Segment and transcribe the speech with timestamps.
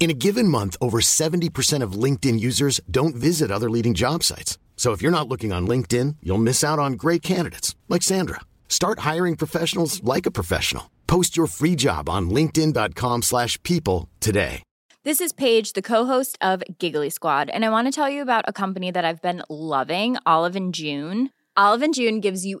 [0.00, 4.56] In a given month, over 70% of LinkedIn users don't visit other leading job sites.
[4.74, 8.40] So if you're not looking on LinkedIn, you'll miss out on great candidates like Sandra.
[8.66, 10.90] Start hiring professionals like a professional.
[11.06, 14.62] Post your free job on linkedin.com/people today.
[15.02, 18.44] This is Paige, the co-host of Giggly Squad, and I want to tell you about
[18.46, 21.30] a company that I've been loving, Olive and June.
[21.56, 22.60] Olive and June gives you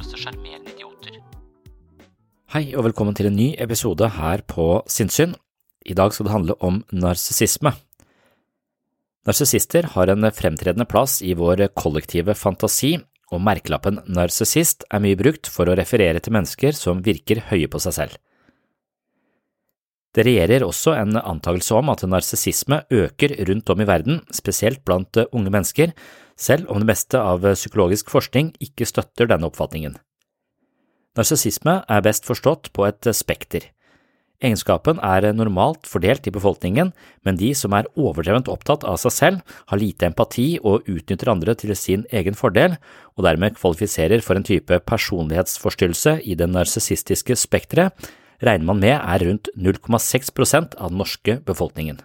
[0.00, 1.18] Til sjarmerende idioter.
[2.54, 5.34] Hei og velkommen til en ny episode her på Sinnssyn.
[5.84, 7.74] I dag skal det handle om narsissisme.
[9.28, 12.94] Narsissister har en fremtredende plass i vår kollektive fantasi,
[13.30, 17.82] og merkelappen narsissist er mye brukt for å referere til mennesker som virker høye på
[17.84, 18.16] seg selv.
[20.16, 25.20] Det regjerer også en antakelse om at narsissisme øker rundt om i verden, spesielt blant
[25.28, 25.92] unge mennesker,
[26.40, 29.98] selv om det meste av psykologisk forskning ikke støtter denne oppfatningen.
[31.18, 33.68] Narsissisme er best forstått på et spekter.
[34.40, 36.94] Egenskapen er normalt fordelt i befolkningen,
[37.26, 41.54] men de som er overdrevent opptatt av seg selv, har lite empati og utnytter andre
[41.60, 42.78] til sin egen fordel,
[43.18, 47.92] og dermed kvalifiserer for en type personlighetsforstyrrelse i det narsissistiske spekteret,
[48.40, 52.00] regner man med er rundt 0,6 prosent av den norske befolkningen.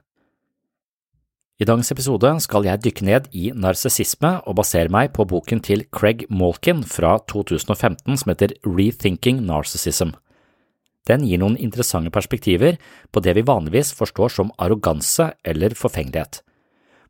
[1.55, 5.85] I dagens episode skal jeg dykke ned i narsissisme og basere meg på boken til
[5.87, 10.11] Craig Malkin fra 2015 som heter Rethinking Narcissism.
[11.07, 12.75] Den gir noen interessante perspektiver
[13.15, 16.41] på det vi vanligvis forstår som arroganse eller forfengelighet.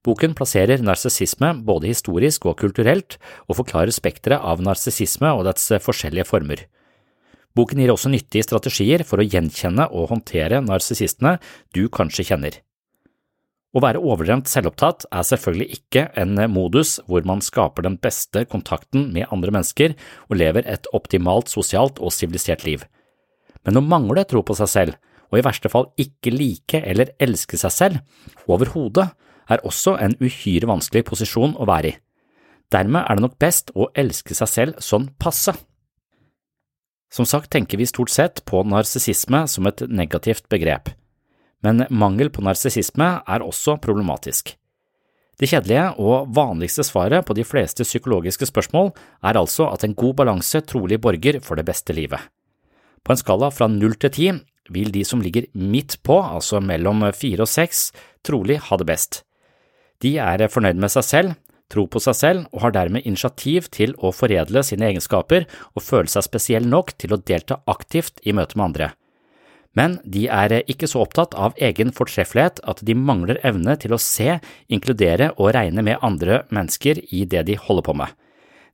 [0.05, 3.17] Boken plasserer narsissisme både historisk og kulturelt,
[3.49, 6.61] og forklarer spekteret av narsissisme og dets forskjellige former.
[7.57, 11.39] Boken gir også nyttige strategier for å gjenkjenne og håndtere narsissistene
[11.73, 12.61] du kanskje kjenner.
[13.75, 19.09] Å være overdrevent selvopptatt er selvfølgelig ikke en modus hvor man skaper den beste kontakten
[19.11, 19.97] med andre mennesker
[20.29, 22.85] og lever et optimalt sosialt og sivilisert liv.
[23.67, 24.95] Men å mangle tro på seg selv,
[25.27, 28.01] og i verste fall ikke like eller elske seg selv,
[28.47, 29.09] overhodet,
[29.51, 31.97] er også en uhyre vanskelig posisjon å være i.
[32.71, 35.53] Dermed er det nok best å elske seg selv sånn passe.
[37.13, 40.89] Som sagt tenker vi stort sett på narsissisme som et negativt begrep,
[41.63, 44.55] men mangel på narsissisme er også problematisk.
[45.35, 48.93] Det kjedelige og vanligste svaret på de fleste psykologiske spørsmål
[49.23, 52.19] er altså at en god balanse trolig borger for det beste livet.
[53.03, 54.29] På en skala fra null til ti
[54.71, 57.91] vil de som ligger midt på, altså mellom fire og seks,
[58.25, 59.23] trolig ha det best.
[60.01, 61.35] De er fornøyd med seg selv,
[61.69, 66.11] tror på seg selv og har dermed initiativ til å foredle sine egenskaper og føle
[66.11, 68.91] seg spesiell nok til å delta aktivt i møte med andre.
[69.75, 74.01] Men de er ikke så opptatt av egen fortreffelighet at de mangler evne til å
[74.01, 74.39] se,
[74.71, 78.15] inkludere og regne med andre mennesker i det de holder på med.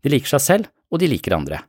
[0.06, 1.64] De liker seg selv, og de liker andre.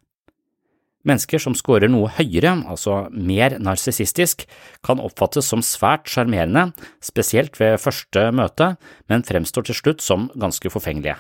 [1.08, 4.44] Mennesker som scorer noe høyere, altså mer narsissistisk,
[4.86, 6.68] kan oppfattes som svært sjarmerende,
[7.02, 8.76] spesielt ved første møte,
[9.10, 11.16] men fremstår til slutt som ganske forfengelige.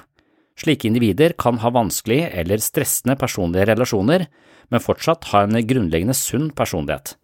[0.60, 4.28] Slike individer kan ha vanskelige eller stressende personlige relasjoner,
[4.70, 7.16] men fortsatt ha en grunnleggende sunn personlighet.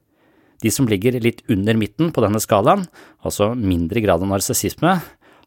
[0.63, 2.87] De som ligger litt under midten på denne skalaen,
[3.23, 4.99] altså mindre grad av narsissisme,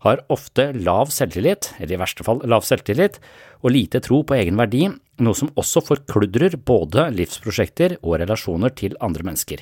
[0.01, 3.19] har ofte lav selvtillit, eller i verste fall lav selvtillit,
[3.61, 4.87] og lite tro på egen verdi,
[5.21, 9.61] noe som også forkludrer både livsprosjekter og relasjoner til andre mennesker.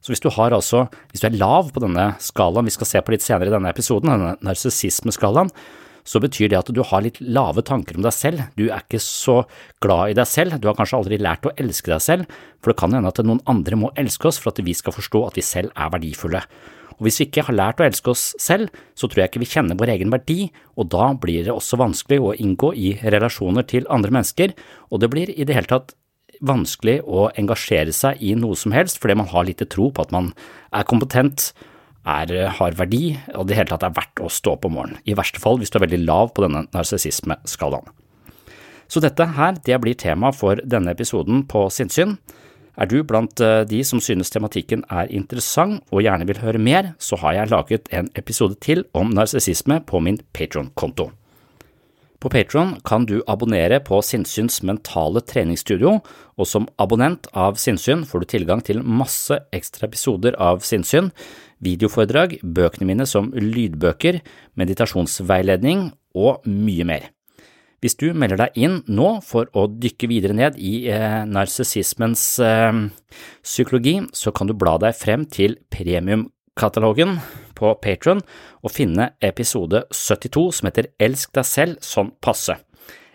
[0.00, 3.12] Så hvis du, altså, hvis du er lav på denne skalaen vi skal se på
[3.14, 5.52] litt senere i denne episoden, denne narsissismeskalaen,
[6.04, 9.02] så betyr det at du har litt lave tanker om deg selv, du er ikke
[9.02, 9.42] så
[9.82, 12.80] glad i deg selv, du har kanskje aldri lært å elske deg selv, for det
[12.80, 15.46] kan hende at noen andre må elske oss for at vi skal forstå at vi
[15.46, 16.44] selv er verdifulle.
[17.00, 19.48] Og hvis vi ikke har lært å elske oss selv, så tror jeg ikke vi
[19.48, 23.88] kjenner vår egen verdi, og da blir det også vanskelig å inngå i relasjoner til
[23.88, 24.52] andre mennesker,
[24.92, 25.94] og det blir i det hele tatt
[26.44, 30.12] vanskelig å engasjere seg i noe som helst fordi man har lite tro på at
[30.14, 30.30] man
[30.76, 31.50] er kompetent,
[32.08, 35.16] er, har verdi og det hele tatt er verdt å stå opp om morgenen, i
[35.18, 37.90] verste fall hvis du er veldig lav på denne narsissismeskalaen.
[38.90, 42.16] Så dette her, det blir tema for denne episoden på Sinnsyn.
[42.80, 47.20] Er du blant de som synes tematikken er interessant og gjerne vil høre mer, så
[47.22, 51.10] har jeg laget en episode til om narsissisme på min Patron-konto.
[52.20, 56.00] På Patron kan du abonnere på Sinnsyns mentale treningsstudio,
[56.36, 61.08] og som abonnent av Sinnsyn får du tilgang til masse ekstra episoder av Sinnsyn,
[61.64, 64.20] videoforedrag, bøkene mine som lydbøker,
[64.60, 67.08] meditasjonsveiledning og mye mer.
[67.80, 72.80] Hvis du melder deg inn nå for å dykke videre ned i eh, narsissismens eh,
[73.40, 77.16] psykologi, så kan du bla deg frem til premiumkatalogen
[77.56, 78.20] på Patron
[78.60, 82.58] og finne episode 72 som heter Elsk deg selv sånn passe.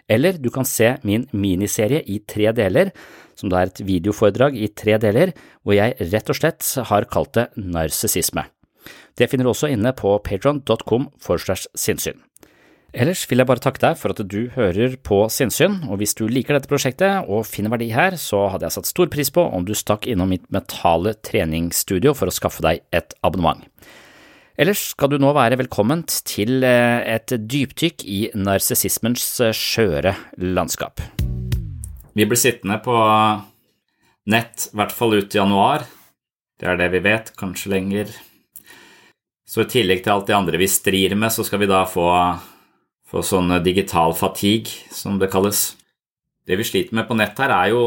[0.10, 2.92] Eller du kan se min miniserie i tre deler,
[3.36, 7.34] som da er et videoforedrag i tre deler, hvor jeg rett og slett har kalt
[7.38, 8.46] det narsissisme.
[9.18, 12.20] Det finner du også inne på patron.com forslags sinnssyn.
[12.96, 16.30] Ellers vil jeg bare takke deg for at du hører på Sinnsyn, og hvis du
[16.32, 19.66] liker dette prosjektet og finner verdi her, så hadde jeg satt stor pris på om
[19.68, 23.66] du stakk innom mitt mentale treningsstudio for å skaffe deg et abonnement.
[24.56, 31.02] Ellers skal du nå være velkommen til et dypdykk i narsissismens skjøre landskap.
[32.16, 32.96] Vi blir sittende på
[34.32, 35.84] nett, i hvert fall ut i januar.
[36.56, 38.14] Det er det vi vet, kanskje lenger.
[39.44, 42.08] Så i tillegg til alt det andre vi strir med, så skal vi da få,
[43.12, 45.74] få sånn digital fatigue, som det kalles.
[46.48, 47.84] Det vi sliter med på nett her, er jo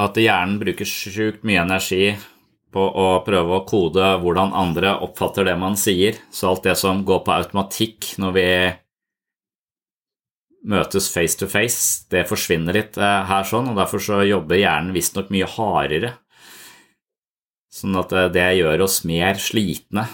[0.00, 2.16] at hjernen bruker sjukt mye energi
[2.76, 6.18] på å prøve å kode hvordan andre oppfatter det man sier.
[6.28, 8.48] Så alt det som går på automatikk når vi
[10.66, 14.94] møtes face to face, det forsvinner litt eh, her sånn, og derfor så jobber hjernen
[14.96, 16.16] visstnok mye hardere.
[17.72, 20.08] Sånn at eh, det gjør oss mer slitne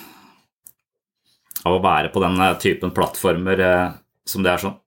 [1.62, 3.64] av å være på den eh, typen plattformer
[4.29, 4.81] som det er sånn.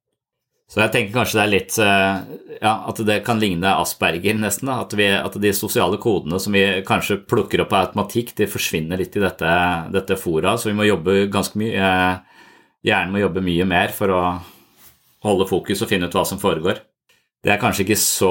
[0.66, 4.72] Så jeg tenker kanskje det er litt ja, at det kan ligne asperger, nesten.
[4.72, 4.80] Da.
[4.82, 9.00] At, vi, at de sosiale kodene som vi kanskje plukker opp av automatikk, de forsvinner
[9.00, 9.52] litt i dette,
[9.94, 10.56] dette fora.
[10.58, 11.92] Så vi må jobbe ganske mye
[12.86, 14.20] Hjernen må jobbe mye mer for å
[15.26, 16.84] holde fokus og finne ut hva som foregår.
[17.46, 18.30] Det er kanskje ikke så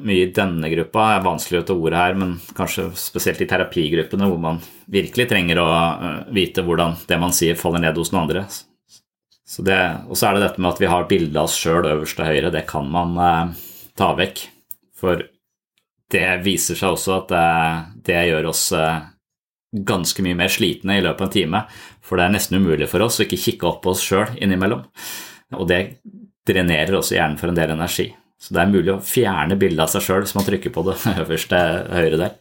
[0.00, 3.48] mye i denne gruppa, det er vanskelig å ta ordet her, men kanskje spesielt i
[3.48, 4.60] terapigruppene hvor man
[4.92, 5.66] virkelig trenger å
[6.32, 8.46] vite hvordan det man sier, faller ned hos noen andre.
[9.44, 12.28] Og så er det dette med at vi har bildet av oss sjøl øverst til
[12.28, 13.64] høyre, det kan man eh,
[13.98, 14.46] ta vekk.
[14.96, 15.20] For
[16.14, 17.48] det viser seg også at det,
[18.08, 19.04] det gjør oss eh,
[19.84, 21.62] ganske mye mer slitne i løpet av en time.
[22.04, 24.84] For det er nesten umulig for oss å ikke kikke opp på oss sjøl innimellom.
[25.58, 25.80] Og det
[26.48, 28.10] drenerer også hjernen for en del energi.
[28.40, 30.96] Så det er mulig å fjerne bildet av seg sjøl hvis man trykker på det
[31.24, 31.60] øverste
[31.92, 32.38] høyre der.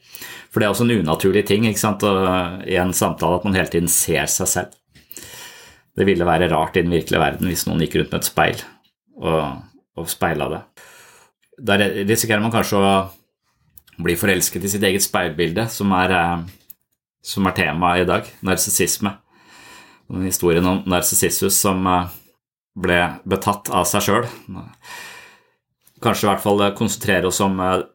[0.52, 4.28] For det er også en unaturlig ting i en samtale at man hele tiden ser
[4.32, 4.80] seg selv.
[5.94, 8.64] Det ville være rart i den virkelige verden hvis noen gikk rundt med et speil
[9.22, 9.62] og,
[10.00, 10.62] og speila det.
[11.62, 12.94] Da risikerer man kanskje å
[14.02, 16.80] bli forelsket i sitt eget speilbilde, som er, eh,
[17.22, 19.14] som er temaet i dag, narsissisme.
[20.24, 22.14] Historien om narsissus som eh,
[22.74, 24.30] ble betatt av seg sjøl.
[26.04, 27.86] Kanskje i hvert fall konsentrere oss om eh,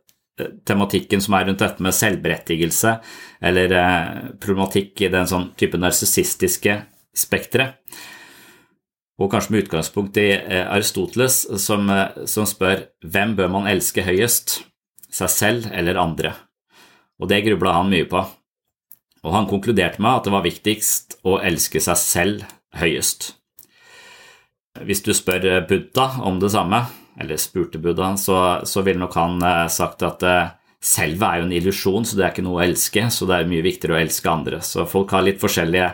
[0.68, 2.94] tematikken som er rundt dette med selvberettigelse,
[3.50, 6.78] eller eh, problematikk i den sånn type narsissistiske
[7.18, 7.78] spekteret.
[9.18, 14.04] og kanskje med utgangspunkt i eh, Aristoteles, som, eh, som spør hvem bør man elske
[14.06, 14.60] høyest,
[15.10, 16.34] seg selv eller andre?
[17.18, 18.22] Og det grubla han mye på.
[19.26, 22.46] Og han konkluderte med at det var viktigst å elske seg selv
[22.78, 23.32] høyest.
[24.86, 26.84] Hvis du spør Buddha om det samme,
[27.18, 29.42] eller spurte Buddha, så, så ville nok han
[29.74, 30.22] sagt at
[30.78, 33.50] selvet er jo en illusjon, så det er ikke noe å elske, så det er
[33.50, 34.60] mye viktigere å elske andre.
[34.62, 35.90] Så folk har litt forskjellige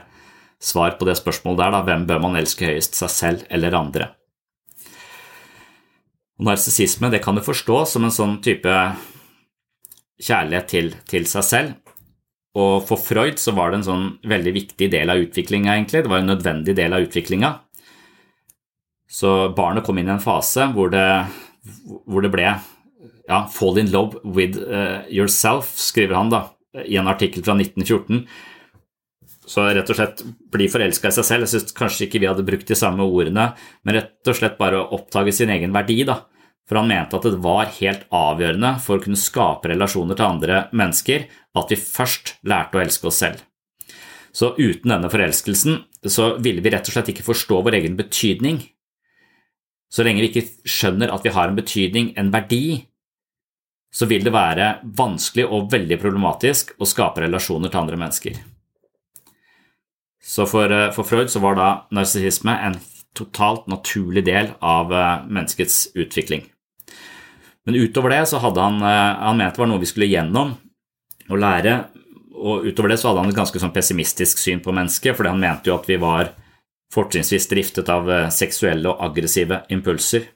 [0.62, 1.80] svar på det spørsmålet der, da.
[1.87, 4.11] Hvem bør man elske høyest, seg selv eller andre?
[6.44, 8.73] Narsissisme kan du forstå som en sånn type
[10.23, 11.92] kjærlighet til, til, seg selv.
[12.58, 16.04] Og for Freud så var det en sånn veldig viktig del av utviklinga, egentlig.
[16.04, 17.50] Det var en nødvendig del av utviklinga.
[19.11, 21.06] Så barnet kom inn i en fase hvor det,
[22.06, 22.49] hvor det ble
[23.28, 26.42] ja, 'fall in love with uh, yourself', skriver han da,
[26.84, 28.26] i en artikkel fra 1914.
[29.44, 30.22] Så rett og slett
[30.52, 31.44] bli forelska i seg selv.
[31.44, 33.50] Jeg syns kanskje ikke vi hadde brukt de samme ordene,
[33.84, 36.22] men rett og slett bare å oppdage sin egen verdi, da.
[36.64, 40.62] For han mente at det var helt avgjørende for å kunne skape relasjoner til andre
[40.72, 41.26] mennesker
[41.60, 43.42] at vi først lærte å elske oss selv.
[44.34, 48.62] Så uten denne forelskelsen så ville vi rett og slett ikke forstå vår egen betydning.
[49.92, 52.88] Så lenge vi ikke skjønner at vi har en betydning, en verdi,
[53.94, 58.40] så vil det være vanskelig og veldig problematisk å skape relasjoner til andre mennesker.
[60.25, 62.78] Så for, eh, for Freud så var da narsissisme en
[63.14, 66.47] totalt naturlig del av eh, menneskets utvikling.
[67.64, 70.57] Men utover det så hadde han, eh, han mente det var noe vi skulle gjennom
[71.28, 71.76] og lære,
[72.35, 75.45] og utover det så hadde han et ganske sånn pessimistisk syn på mennesket, fordi han
[75.45, 76.33] mente jo at vi var
[76.93, 80.26] fortrinnsvis driftet av seksuelle og aggressive impulser.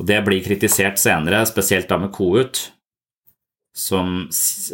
[0.00, 2.72] Og Det blir kritisert senere, spesielt da med Kohut,
[3.74, 4.26] som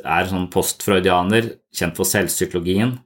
[0.04, 2.96] er sånn postfreudianer, kjent for selvpsykologien,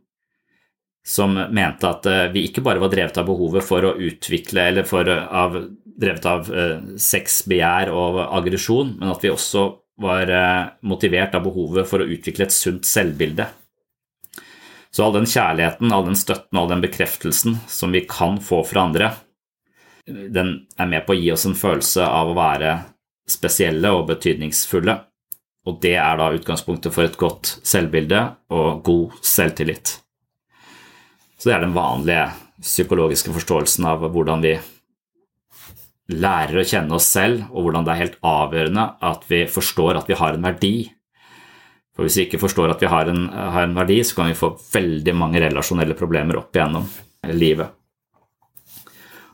[1.06, 4.86] som mente at eh, vi ikke bare var drevet av behovet for å utvikle, eller
[4.86, 7.42] for, eh, av, drevet av eh, sex,
[7.90, 9.66] og aggresjon, men at vi også
[10.02, 10.30] var
[10.88, 13.44] motivert av behovet for å utvikle et sunt selvbilde.
[14.90, 18.86] Så all den kjærligheten, all den støtten, all den bekreftelsen som vi kan få fra
[18.88, 19.12] andre,
[20.06, 22.74] den er med på å gi oss en følelse av å være
[23.30, 24.96] spesielle og betydningsfulle.
[25.68, 30.00] Og det er da utgangspunktet for et godt selvbilde og god selvtillit.
[31.42, 32.28] Så det er den vanlige
[32.62, 34.52] psykologiske forståelsen av hvordan vi
[36.14, 40.06] lærer å kjenne oss selv, og hvordan det er helt avgjørende at vi forstår at
[40.06, 40.76] vi har en verdi.
[41.96, 44.38] For hvis vi ikke forstår at vi har en, har en verdi, så kan vi
[44.38, 46.86] få veldig mange relasjonelle problemer opp igjennom
[47.34, 47.74] livet.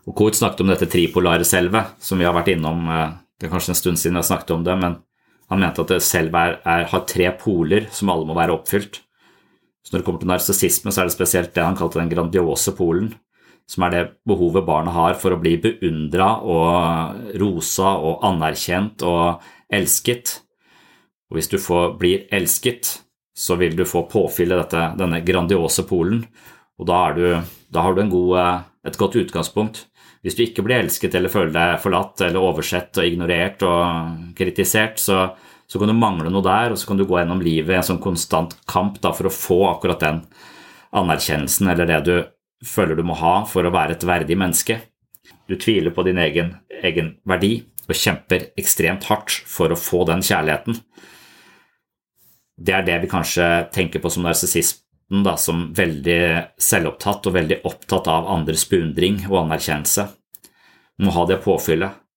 [0.08, 3.52] Og Koht snakket om dette tripolare selvet, som vi har vært innom eh, Det er
[3.52, 4.96] kanskje en stund siden jeg snakket om det, men
[5.52, 9.02] han mente at selvet har tre poler som alle må være oppfylt.
[9.88, 12.75] Så når det kommer til narsissisme, så er det spesielt det han kalte den grandiose
[12.76, 13.14] polen,
[13.64, 19.47] som er det behovet barnet har for å bli beundra og rosa og anerkjent og
[19.73, 20.35] elsket.
[21.33, 22.99] Og hvis du får, blir elsket,
[23.33, 24.61] så vil du få påfyll i
[25.00, 26.21] denne grandiose polen,
[26.78, 29.87] og da, du, da har du god, et godt utgangspunkt
[30.23, 34.99] hvis du ikke blir elsket eller føler deg forlatt eller oversett og ignorert og kritisert,
[35.00, 35.28] så,
[35.68, 37.87] så kan du mangle noe der, og så kan du gå gjennom livet i en
[37.90, 40.22] sånn konstant kamp da, for å få akkurat den
[40.96, 42.14] anerkjennelsen eller det du
[42.64, 44.80] føler du må ha for å være et verdig menneske.
[45.48, 50.25] Du tviler på din egen, egen verdi og kjemper ekstremt hardt for å få den
[50.25, 50.80] kjærligheten.
[52.58, 56.20] Det er det vi kanskje tenker på som narsissisten, som veldig
[56.60, 60.08] selvopptatt og veldig opptatt av andres beundring og anerkjennelse.
[61.04, 62.07] Må ha det påfyllet.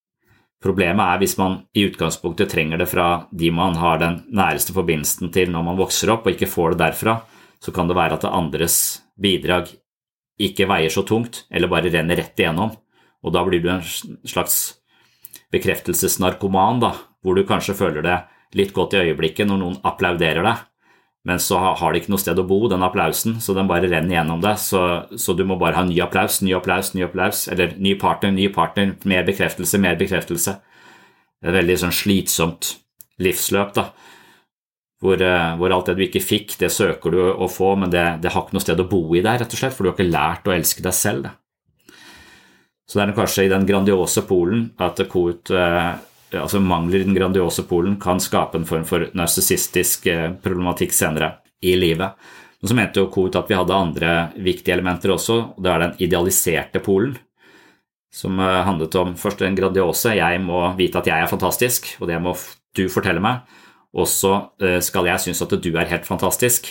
[0.62, 5.32] Problemet er hvis man i utgangspunktet trenger det fra de man har den næreste forbindelsen
[5.34, 7.16] til når man vokser opp, og ikke får det derfra,
[7.62, 8.78] så kan det være at det andres
[9.22, 9.72] bidrag
[10.42, 12.74] ikke veier så tungt, eller bare renner rett igjennom,
[13.22, 14.60] og da blir du en slags
[15.54, 18.18] bekreftelsesnarkoman, da, hvor du kanskje føler det
[18.58, 20.62] litt godt i øyeblikket når noen applauderer deg,
[21.28, 24.16] men så har de ikke noe sted å bo, den applausen, så den bare renner
[24.16, 24.58] gjennom deg.
[24.58, 24.82] Så,
[25.22, 28.48] så, du må bare ha ny applaus, ny applaus, ny applaus, eller ny partner, ny
[28.54, 30.56] partner, mer bekreftelse, mer bekreftelse.
[31.38, 32.72] Det er et veldig sånn slitsomt
[33.22, 33.92] livsløp, da.
[35.02, 38.04] Hvor, eh, hvor, alt det du ikke fikk, det søker du å få, men det,
[38.22, 39.98] det, har ikke noe sted å bo i der, rett og slett, for du har
[39.98, 41.30] ikke lært å elske deg selv.
[41.30, 41.96] Da.
[42.90, 45.92] Så det er kanskje i den grandiose Polen at Koht eh,
[46.40, 51.34] altså mangler i den grandiose polen kan skape en form for narsissistisk eh, problematikk senere
[51.62, 52.16] i livet.
[52.62, 55.84] Men så mente jo Koht at vi hadde andre viktige elementer også, og det er
[55.86, 57.18] den idealiserte polen.
[58.14, 62.12] Som eh, handlet om først den grandiose, jeg må vite at jeg er fantastisk, og
[62.12, 62.36] det må
[62.78, 63.48] du fortelle meg.
[63.92, 66.70] Og så eh, skal jeg synes at du er helt fantastisk.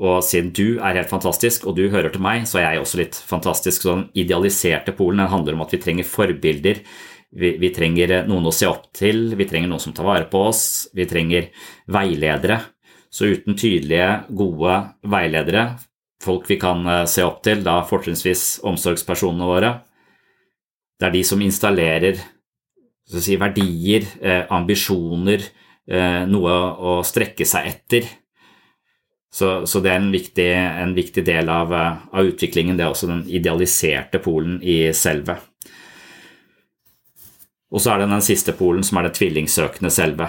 [0.00, 3.00] Og siden du er helt fantastisk, og du hører til meg, så er jeg også
[3.02, 3.84] litt fantastisk.
[3.84, 6.80] Så den idealiserte polen den handler om at vi trenger forbilder.
[7.30, 10.40] Vi, vi, trenger noen å se opp til, vi trenger noen som tar vare på
[10.48, 11.52] oss, vi trenger
[11.90, 12.58] veiledere.
[13.10, 14.74] Så uten tydelige, gode
[15.10, 15.64] veiledere,
[16.22, 19.72] folk vi kan eh, se opp til, da fortrinnsvis omsorgspersonene våre,
[21.00, 22.18] det er de som installerer
[23.18, 25.42] si, verdier, eh, ambisjoner,
[25.88, 28.08] eh, noe å strekke seg etter.
[29.32, 32.90] Så, så det er en viktig, en viktig del av, eh, av, utviklingen, det er
[32.90, 35.38] også den idealiserte polen i selve.
[37.70, 40.26] Og så er det den siste polen, som er det tvillingsøkende selve,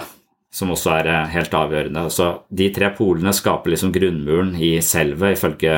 [0.52, 2.04] som også er eh, helt avgjørende.
[2.12, 5.74] Så de tre polene skaper liksom grunnmuren i selve, ifølge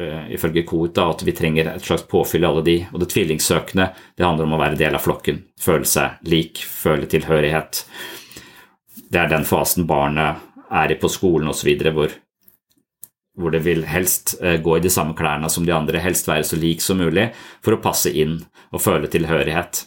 [0.00, 2.76] uh, ifølge Koht at vi trenger et slags påfyll i alle de.
[2.92, 7.08] Og det tvillingsøkende det handler om å være del av flokken, føle seg lik, føle
[7.10, 7.84] tilhørighet.
[9.10, 11.70] Det er den fasen barnet er i på skolen osv.
[11.94, 12.14] Hvor,
[13.38, 16.46] hvor det vil helst eh, gå i de samme klærne som de andre, helst være
[16.46, 17.30] så lik som mulig
[17.60, 18.38] for å passe inn
[18.70, 19.84] og føle tilhørighet.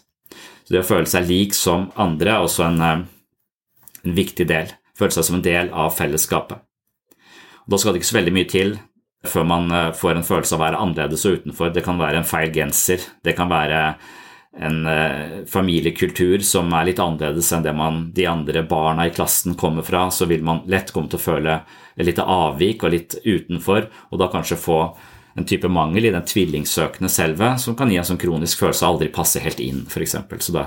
[0.64, 3.04] Så det å føle seg lik som andre er også en, eh,
[4.04, 4.72] en viktig del.
[4.98, 6.60] Føle seg som en del av fellesskapet.
[7.64, 8.76] Og da skal det ikke så veldig mye til
[9.28, 11.74] før man eh, får en følelse av å være annerledes og utenfor.
[11.74, 13.84] Det kan være en feil genser, det kan være
[14.54, 19.58] en eh, familiekultur som er litt annerledes enn det man, de andre barna i klassen
[19.60, 21.58] kommer fra, så vil man lett komme til å føle
[22.04, 24.80] litt avvik og litt utenfor, og da kanskje få
[25.36, 28.96] en type mangel i den tvillingsøkende selve som kan gi en sånn kronisk følelse av
[28.96, 30.18] aldri passe helt inn, f.eks.
[30.46, 30.66] Så, det,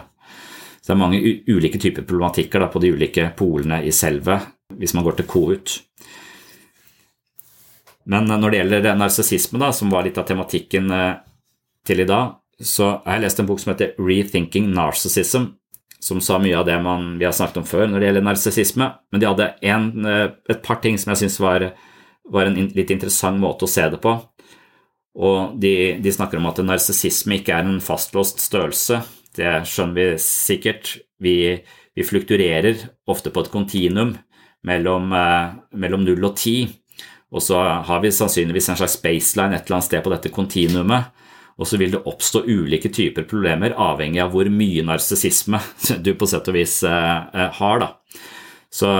[0.80, 4.40] så det er mange ulike typer problematikker da, på de ulike polene i selve
[4.76, 5.76] hvis man går til KUT.
[8.10, 11.14] Men når det gjelder narsissisme, som var litt av tematikken eh,
[11.86, 15.50] til i dag, så har jeg lest en bok som heter Rethinking Narcissism,
[16.00, 18.88] som sa mye av det man, vi har snakket om før når det gjelder narsissisme.
[19.12, 21.66] Men de hadde en, eh, et par ting som jeg syns var,
[22.30, 24.14] var, en litt interessant måte å se det på.
[25.16, 29.00] Og de, de snakker om at narsissisme ikke er en fastlåst størrelse.
[29.36, 30.96] Det skjønner vi sikkert.
[31.22, 31.36] Vi,
[31.96, 34.12] vi flukturerer ofte på et kontinuum
[34.66, 36.68] mellom, eh, mellom 0 og 10.
[37.32, 41.12] Og så har vi sannsynligvis en slags baseline et eller annet sted på dette kontinuumet.
[41.56, 45.60] Og så vil det oppstå ulike typer problemer avhengig av hvor mye narsissisme
[46.04, 47.82] du på sett og vis eh, eh, har.
[47.82, 47.92] Da.
[48.68, 48.92] Så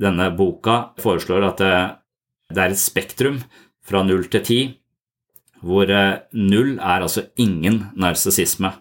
[0.00, 1.72] denne boka foreslår at det,
[2.54, 3.42] det er et spektrum
[3.84, 4.60] fra null til ti,
[5.64, 8.72] hvor eh, null er altså ingen narsissisme.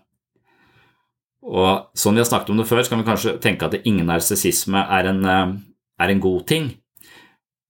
[1.48, 4.10] Og sånn vi har snakket om det før, så kan vi kanskje tenke at ingen
[4.10, 6.74] narsissisme er, er en god ting.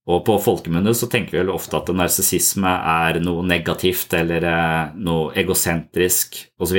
[0.08, 4.94] Og på folkemunne så tenker vi vel ofte at narsissisme er noe negativt eller eh,
[5.04, 6.78] noe egosentrisk osv.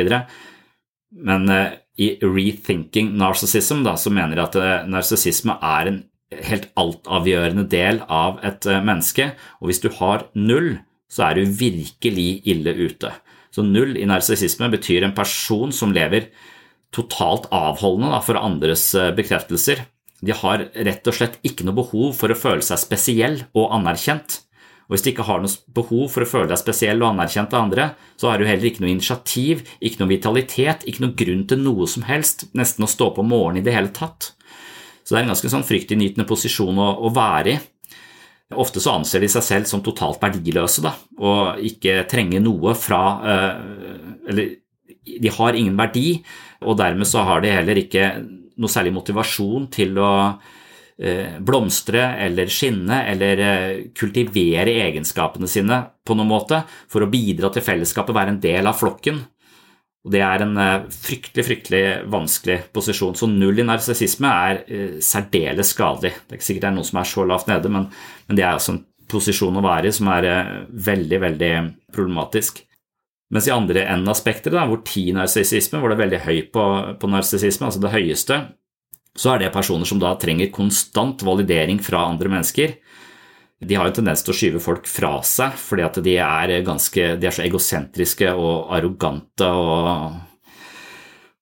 [1.30, 6.02] Men eh, i Rethinking Narcissism da, så mener jeg at eh, narsissisme er en
[6.50, 9.32] helt altavgjørende del av et menneske.
[9.62, 13.12] Og hvis du har null, så er du virkelig ille ute.
[13.50, 16.30] Så null i narsissisme betyr en person som lever
[16.94, 19.82] totalt avholdende da, for andres bekreftelser.
[20.22, 24.42] De har rett og slett ikke noe behov for å føle seg spesiell og anerkjent.
[24.90, 27.68] Og hvis de ikke har noe behov for å føle deg spesiell og anerkjent av
[27.68, 31.62] andre, så har du heller ikke noe initiativ, ikke noe vitalitet, ikke noe grunn til
[31.62, 34.32] noe som helst, nesten å stå på morgenen i det hele tatt.
[35.06, 37.62] Så det er en ganske sånn fryktinngytende posisjon å, å, være i.
[38.58, 43.02] Ofte så anser de seg selv som totalt verdiløse da, og ikke trenger noe fra
[43.22, 44.56] øh, Eller
[45.10, 46.20] de har ingen verdi,
[46.66, 48.10] og dermed så har de heller ikke
[48.60, 50.12] noe særlig motivasjon til å
[51.00, 57.50] eh, blomstre eller skinne eller eh, kultivere egenskapene sine på noen måte for å bidra
[57.54, 59.24] til fellesskapet, være en del av flokken.
[60.10, 63.14] Og Det er en eh, fryktelig fryktelig vanskelig posisjon.
[63.14, 64.64] Så null i narsissisme er
[65.06, 66.16] særdeles skadelig.
[66.26, 67.86] Det er ikke sikkert det er noen som er så lavt nede, men,
[68.26, 70.28] men det er altså en posisjon å være i som er
[70.90, 71.54] veldig, veldig
[71.94, 72.64] problematisk.
[73.30, 76.64] Mens i andre enden av spekteret, hvor ti narsissisme, hvor det er veldig høy på,
[76.98, 78.40] på narsissisme, altså det høyeste,
[79.20, 82.78] så er det personer som da trenger konstant validering fra andre mennesker.
[83.60, 87.14] De har en tendens til å skyve folk fra seg fordi at de er, ganske,
[87.20, 90.20] de er så egosentriske og arrogante og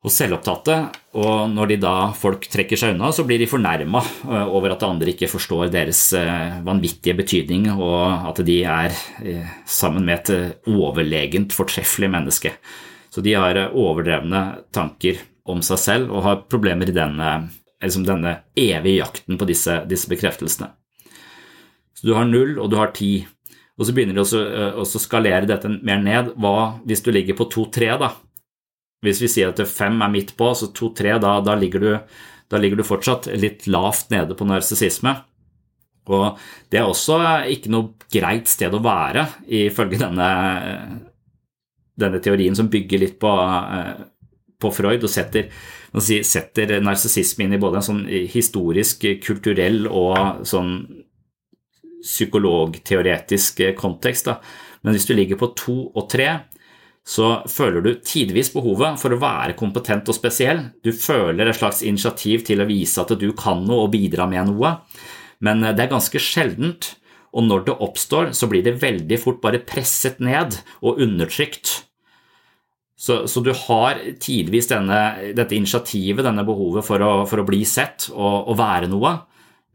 [0.08, 0.78] og selvopptatte.
[1.18, 5.14] Og når da folk trekker seg unna, så blir de fornærma eh, over at andre
[5.14, 11.56] ikke forstår deres eh, vanvittige betydning, og at de er eh, sammen med et overlegent
[11.56, 12.54] fortreffelig menneske.
[13.12, 14.44] Så de har overdrevne
[14.76, 17.32] tanker om seg selv og har problemer i denne,
[17.82, 20.70] liksom denne evige jakten på disse, disse, bekreftelsene.
[21.98, 23.26] Så du har null, og du har ti.
[23.78, 24.24] Og så begynner de
[24.78, 26.34] å skalere dette mer ned.
[26.38, 28.12] Hva hvis du ligger på to-tre, da?
[29.06, 32.86] Hvis vi sier at fem er midt på, så to-tre, da, da, da ligger du
[32.86, 35.14] fortsatt litt lavt nede på narsissisme.
[36.08, 36.38] Og
[36.72, 37.20] det er også
[37.52, 40.30] ikke noe greit sted å være, ifølge denne,
[42.00, 43.34] denne teorien som bygger litt på,
[43.78, 44.06] eh,
[44.58, 45.52] på Freud og setter,
[46.02, 50.80] si, setter narsissisme inn i både en sånn historisk, kulturell og sånn
[52.04, 54.30] psykologteoretisk kontekst.
[54.30, 54.38] Da.
[54.84, 56.30] Men hvis du ligger på to og tre,
[57.08, 60.66] så føler du tidvis behovet for å være kompetent og spesiell.
[60.84, 64.52] Du føler et slags initiativ til å vise at du kan noe og bidra med
[64.52, 64.74] noe,
[65.40, 66.96] men det er ganske sjeldent.
[67.38, 71.74] Og når det oppstår, så blir det veldig fort bare presset ned og undertrykt.
[72.98, 78.08] Så, så du har tidvis dette initiativet, denne behovet for å, for å bli sett
[78.10, 79.12] og, og, være noe,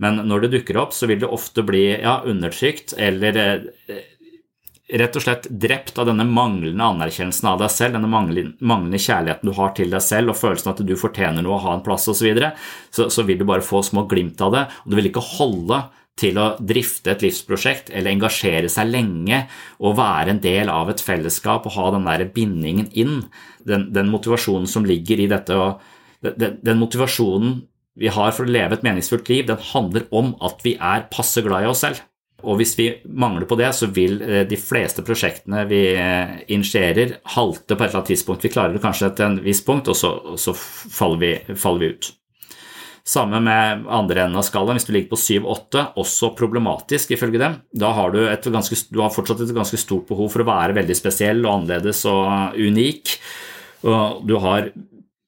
[0.03, 4.03] men når det dukker opp, så vil det ofte bli ja, undertrykt eller eh,
[4.99, 9.55] rett og slett drept av denne manglende anerkjennelsen av deg selv, denne manglende kjærligheten du
[9.57, 12.19] har til deg selv og følelsen at du fortjener noe å ha en plass osv.,
[12.19, 12.53] så, videre,
[12.91, 15.81] så så vil du bare få små glimt av det, og du vil ikke holde
[16.19, 19.47] til å drifte et livsprosjekt eller engasjere seg lenge
[19.81, 23.23] og være en del av et fellesskap og ha den der bindingen inn,
[23.65, 25.57] den, den motivasjonen som ligger i dette.
[25.57, 25.81] og
[26.37, 27.63] den, den motivasjonen
[27.99, 31.43] vi har for å leve et meningsfullt liv, den handler om at vi er passe
[31.45, 32.01] glad i oss selv.
[32.43, 37.21] Og hvis vi mangler på det, så vil eh, de fleste prosjektene vi eh, initierer,
[37.37, 38.43] halte på et eller annet tidspunkt.
[38.43, 41.85] Vi klarer det kanskje til en viss punkt, og så, og så faller, vi, faller,
[41.85, 42.11] vi, ut.
[43.07, 44.79] Samme med andre enden av skalaen.
[44.79, 47.57] Hvis du ligger på 7-8, også problematisk ifølge dem.
[47.75, 50.99] Da har du, ganske, du har fortsatt et ganske stort behov for å være veldig
[50.99, 53.17] spesiell og annerledes og unik.
[53.91, 54.71] Og du har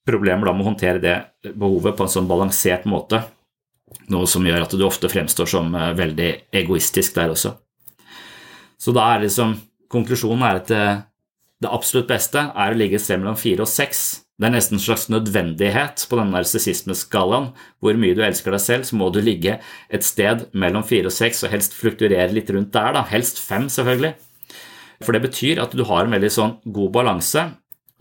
[0.09, 3.23] problemer da med å håndtere det behovet på en sånn balansert måte.
[4.13, 6.31] Noe som gjør at du ofte fremstår som eh, veldig
[6.63, 7.55] egoistisk der også.
[8.81, 9.55] Så da er liksom
[9.93, 11.03] konklusjonen er at det, eh,
[11.65, 14.25] det absolutt beste er å ligge et sted mellom fire og seks.
[14.37, 17.53] Det er nesten en slags nødvendighet på denne narsissismeskalaen.
[17.81, 21.15] Hvor mye du elsker deg selv, så må du ligge et sted mellom fire og
[21.15, 23.05] seks, og helst flukturere litt rundt der, da.
[23.09, 24.13] Helst fem, selvfølgelig.
[25.07, 27.47] For det betyr at du har en veldig sånn god balanse,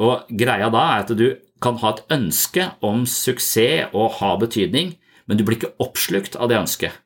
[0.02, 1.28] og greia da er at du
[1.64, 6.52] kan ha et ønske om suksess og ha betydning, men du blir ikke oppslukt av
[6.52, 7.00] det ønsket.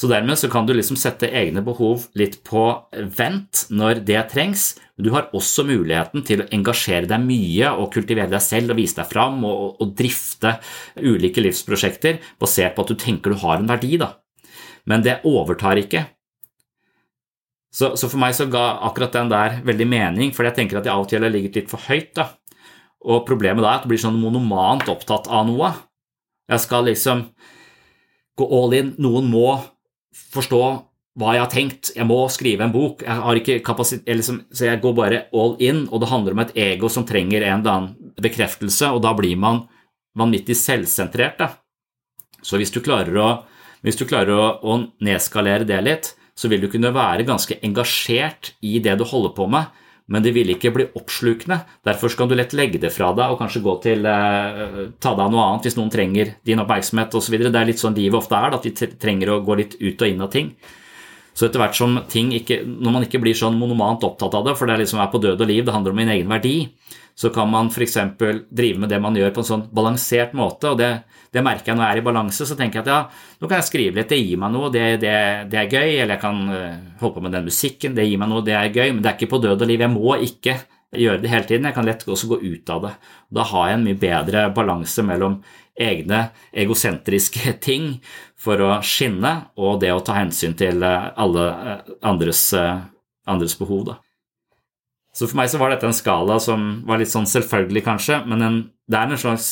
[0.00, 2.62] Så dermed så kan du liksom sette egne behov litt på
[3.18, 4.72] vent når det trengs.
[4.96, 8.80] Men du har også muligheten til å engasjere deg mye og kultivere deg selv og
[8.80, 10.56] vise deg fram og, og drifte
[10.96, 13.94] ulike livsprosjekter basert på at du tenker du har en verdi.
[14.00, 14.14] Da.
[14.90, 16.06] Men det overtar ikke.
[17.72, 20.88] Så, så, for meg så ga akkurat den der veldig mening, for jeg tenker at
[20.88, 22.10] jeg av og til har ligget litt for høyt.
[22.18, 22.26] da.
[23.02, 25.72] Og problemet da er at du blir sånn monomant opptatt av noe.
[26.50, 27.26] Jeg skal liksom
[28.38, 28.94] gå all in.
[29.02, 29.56] Noen må
[30.32, 30.62] forstå
[31.20, 31.92] hva jeg har tenkt.
[31.96, 33.04] Jeg må skrive en bok.
[33.04, 37.06] Jeg liksom, så jeg går bare all in, og det handler om et ego som
[37.08, 39.64] trenger en eller annen bekreftelse, og da blir man
[40.18, 41.38] vanvittig selvsentrert.
[41.40, 41.50] Da.
[42.44, 43.30] Så hvis du klarer, å,
[43.84, 48.54] hvis du klarer å, å nedskalere det litt, så vil du kunne være ganske engasjert
[48.64, 49.68] i det du holder på med,
[50.12, 51.62] men det vil ikke bli oppslukende.
[51.88, 55.24] Derfor kan du lett legge det fra deg og kanskje gå til eh, ta deg
[55.24, 57.38] av noe annet hvis noen trenger din oppmerksomhet osv.
[57.40, 60.08] Det er litt sånn livet ofte er, at vi trenger å gå litt ut og
[60.08, 60.52] inn av ting.
[61.32, 64.56] Så etter hvert som ting ikke, Når man ikke blir sånn monomant opptatt av det,
[64.58, 66.56] for det er liksom er på død og liv, det handler om min egen verdi,
[67.14, 67.98] så kan man f.eks.
[68.50, 70.72] drive med det man gjør på en sånn balansert måte.
[70.72, 70.90] og det,
[71.32, 72.46] det, merker jeg når jeg er i balanse.
[72.48, 73.00] Så tenker jeg at ja,
[73.40, 75.16] nå kan jeg skrive litt, det gir meg noe, det, det,
[75.52, 75.96] det er gøy.
[76.02, 78.70] Eller jeg kan uh, holde på med den musikken, det gir meg noe, det er
[78.72, 78.94] gøy.
[78.94, 79.84] Men det er ikke på død og liv.
[79.84, 80.56] Jeg må ikke
[81.02, 81.68] gjøre det hele tiden.
[81.68, 82.94] Jeg kan lett også gå ut av det.
[83.38, 85.40] Da har jeg en mye bedre balanse mellom
[85.80, 86.22] egne
[86.64, 87.94] egosentriske ting
[88.40, 92.48] for å skinne, og det å ta hensyn til eh, alle eh, andres,
[93.30, 93.84] andres behov.
[93.92, 94.00] da.
[95.12, 98.44] Så for meg så var dette en skala som var litt sånn selvfølgelig, kanskje, men
[98.46, 99.50] en, det er en slags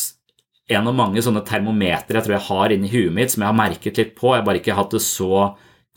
[0.70, 3.58] en av mange sånne termometer jeg tror jeg har inni huet mitt som jeg har
[3.58, 4.30] merket litt på.
[4.30, 5.48] Jeg har bare ikke hatt det så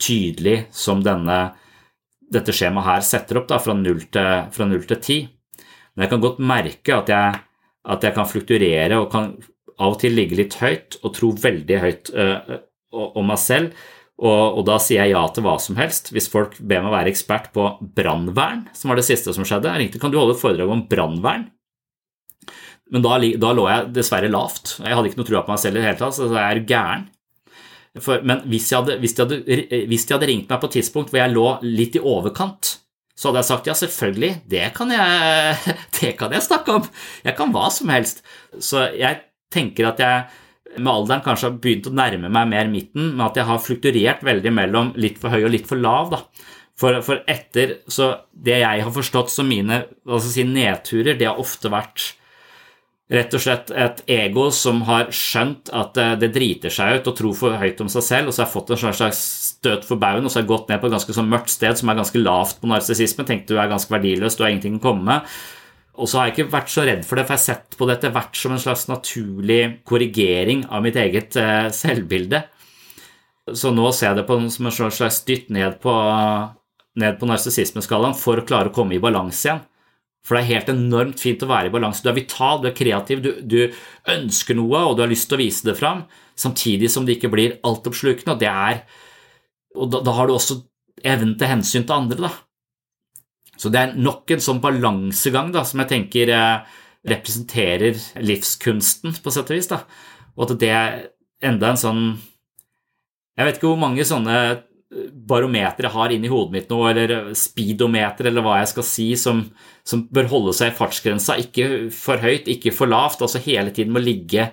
[0.02, 1.38] tydelig som denne,
[2.34, 5.20] dette skjemaet her setter opp, da, fra 0 til, 10.
[5.94, 7.42] Men jeg kan godt merke at jeg,
[7.94, 9.30] at jeg kan flukturere og kan
[9.74, 12.58] av og til ligge litt høyt og tro veldig høyt øh,
[12.94, 16.12] om meg selv og, og, da sier jeg ja til hva som helst.
[16.14, 19.82] Hvis folk ber meg være ekspert på brannvern, som var det siste som skjedde, jeg
[19.82, 21.48] ringte kan du holde foredrag om brannvern.
[22.94, 24.76] Men da, da, lå jeg dessverre lavt.
[24.84, 26.62] Jeg hadde ikke noe trua på meg selv i det hele tatt, så jeg er
[26.68, 27.08] gæren.
[28.02, 29.58] For, men hvis de, hadde, hvis, de hadde,
[29.90, 32.72] hvis de hadde ringt meg på et tidspunkt hvor jeg lå litt i overkant,
[33.14, 35.58] så hadde jeg sagt ja, selvfølgelig, det kan jeg,
[36.00, 36.88] det kan jeg snakke om.
[37.26, 38.24] Jeg kan hva som helst.
[38.62, 39.22] Så jeg
[39.54, 40.43] tenker at jeg
[40.78, 44.26] med alderen kanskje har begynt å nærme meg mer midten, men at jeg har flukturert
[44.26, 46.16] veldig mellom litt for høy og litt for lav.
[46.74, 51.38] For, for etter Så det jeg har forstått som mine altså si nedturer, det har
[51.38, 52.14] ofte vært
[53.12, 57.16] rett og slett et ego som har skjønt at eh, det driter seg ut og
[57.18, 60.00] tror for høyt om seg selv, og så har jeg fått en slags støt for
[60.00, 62.00] baugen og så har jeg gått ned på et ganske sånn mørkt sted som er
[62.00, 63.26] ganske lavt på narsissisme.
[63.28, 65.36] Tenkte du er ganske verdiløs, du har ingenting å komme med.
[65.94, 67.86] Og så har jeg ikke vært så redd for det, for jeg har sett på
[67.86, 72.40] det etter hvert som en slags naturlig korrigering av mitt eget eh, selvbilde.
[73.54, 75.94] Så nå ser jeg det på, som en slags dytt ned på,
[76.98, 79.62] ned på narsissismeskalaen for å klare å komme i balanse igjen.
[80.24, 82.00] For det er helt enormt fint å være i balanse.
[82.00, 83.58] Du er vital, du er kreativ, du, du,
[84.08, 86.06] ønsker noe, og du har lyst til å vise det fram,
[86.40, 88.32] samtidig som det ikke blir altoppslukende.
[88.32, 88.80] Og, det er,
[89.76, 90.62] og da, da, har du også
[91.04, 92.32] evnen til hensyn til andre, da.
[93.60, 96.76] Så det er nok en sånn balansegang da, som jeg tenker eh,
[97.14, 99.70] representerer livskunsten, på sett og vis.
[99.70, 99.82] da.
[100.34, 101.02] Og at det er
[101.44, 102.04] enda en sånn
[103.34, 104.36] Jeg vet ikke hvor mange sånne
[105.26, 109.42] barometer jeg har inni hodet mitt nå, eller speedometer, eller hva jeg skal si, som,
[109.86, 111.38] som, bør holde seg i fartsgrensa.
[111.42, 113.24] Ikke for høyt, ikke for lavt.
[113.24, 114.50] altså Hele tiden må ligge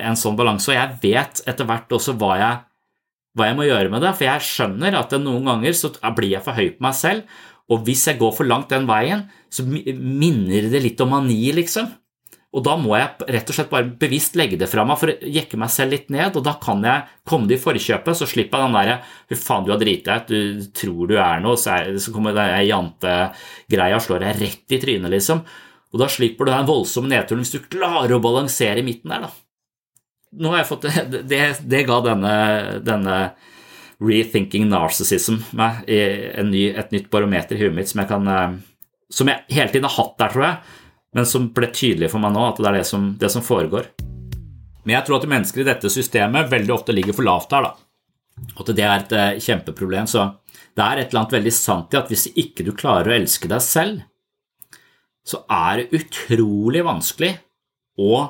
[0.00, 0.70] en sånn balanse.
[0.72, 2.60] Og jeg vet etter hvert også hva jeg,
[3.36, 6.44] hva jeg må gjøre med det, for jeg skjønner at noen ganger så blir jeg
[6.44, 10.70] for høy på meg selv, og hvis jeg går for langt den veien, så minner
[10.72, 11.90] det litt om mani, liksom.
[12.52, 15.30] Og da må jeg rett og slett bare bevisst legge det fra meg for å
[15.36, 18.60] jekke meg selv litt ned, og da kan jeg komme det i forkjøpet, så slipper
[18.60, 18.96] jeg den derre
[19.30, 22.12] 'fy faen, du har driti deg ut, du tror du er noe', så, er, så
[22.12, 25.40] kommer den jantegreia og slår deg rett i trynet, liksom.
[25.92, 29.24] Og da slipper du den voldsomme nedturen hvis du klarer å balansere i midten der,
[29.24, 29.32] da.
[30.32, 32.36] Nå har jeg fått Det, det, det ga denne,
[32.84, 33.16] denne
[34.02, 38.54] Rethinking Narcissism meg ny, et nytt barometer i huet mitt som jeg kan eh,
[39.12, 40.80] Som jeg hele tiden har hatt der, tror jeg
[41.12, 43.90] men som ble tydelig for meg nå at det er det som, det som foregår.
[44.82, 47.74] Men jeg tror at mennesker i dette systemet veldig ofte ligger for lavt her, da.
[48.58, 50.08] At det er et uh, kjempeproblem.
[50.08, 50.24] Så
[50.72, 53.50] det er et eller annet veldig sant i at hvis ikke du klarer å elske
[53.50, 54.00] deg selv,
[55.22, 57.34] så er det utrolig vanskelig
[58.02, 58.24] å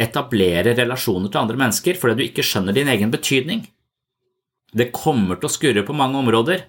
[0.00, 3.62] etablere relasjoner til andre mennesker fordi du ikke skjønner din egen betydning.
[4.72, 6.66] Det kommer til å skurre på mange områder.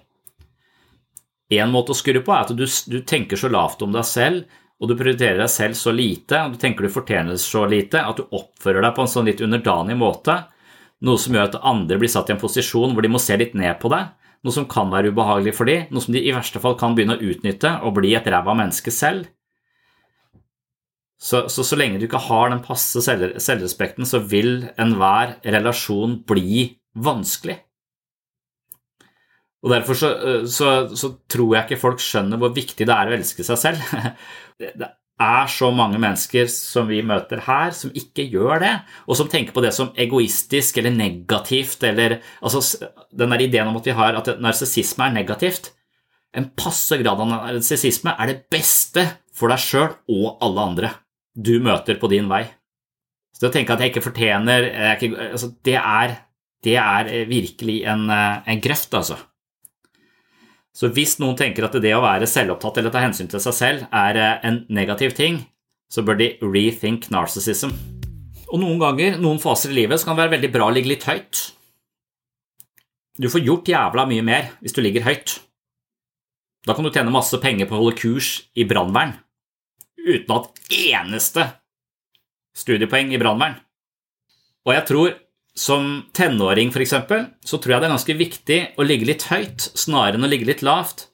[1.52, 4.58] En måte å skurre på er at du, du tenker så lavt om deg selv
[4.82, 8.18] og du prioriterer deg selv så lite, og du tenker du fortjener så lite, at
[8.18, 10.34] du oppfører deg på en sånn litt underdanig måte,
[11.06, 13.54] noe som gjør at andre blir satt i en posisjon hvor de må se litt
[13.58, 14.10] ned på deg,
[14.42, 17.14] noe som kan være ubehagelig for dem, noe som de i verste fall kan begynne
[17.14, 19.30] å utnytte og bli et ræva menneske selv.
[21.22, 26.24] Så, så, så lenge du ikke har den passe selv, selvrespekten, så vil enhver relasjon
[26.26, 27.60] bli vanskelig.
[29.62, 30.08] Og Derfor så,
[30.50, 33.92] så, så, tror jeg ikke folk skjønner hvor viktig det er å elske seg selv.
[34.58, 34.88] det
[35.22, 38.72] er så mange mennesker som vi møter her, som ikke gjør det,
[39.06, 43.78] og som tenker på det som egoistisk eller negativt, eller altså den der ideen om
[43.78, 45.70] at vi har at narsissisme er negativt.
[46.34, 49.04] En passe grad av narsissisme er det beste
[49.36, 50.94] for deg sjøl og alle andre
[51.32, 52.44] du møter på din vei.
[53.32, 56.16] Så det å tenke at jeg ikke fortjener jeg ikke, altså det, er,
[56.64, 59.20] det, er, virkelig en, en grøft, altså.
[60.72, 63.88] Så hvis noen tenker at det å være selvopptatt eller ta hensyn til seg selv
[63.92, 65.42] er eh, en negativ ting,
[65.92, 67.74] så bør de rethink narcissism.
[68.52, 70.92] Og noen ganger, noen faser i livet, så kan det være veldig bra å ligge
[70.94, 71.42] litt høyt.
[73.20, 75.36] Du får gjort jævla mye mer hvis du ligger høyt.
[76.64, 79.16] Da kan du tjene masse penger på å holde kurs i brannvern
[80.02, 81.44] uten at eneste
[82.58, 83.58] studiepoeng i brannvern.
[84.66, 85.12] Og jeg tror
[85.54, 86.94] som tenåring f.eks.,
[87.44, 90.48] så tror jeg det er ganske viktig å ligge litt høyt snarere enn å ligge
[90.48, 91.08] litt lavt.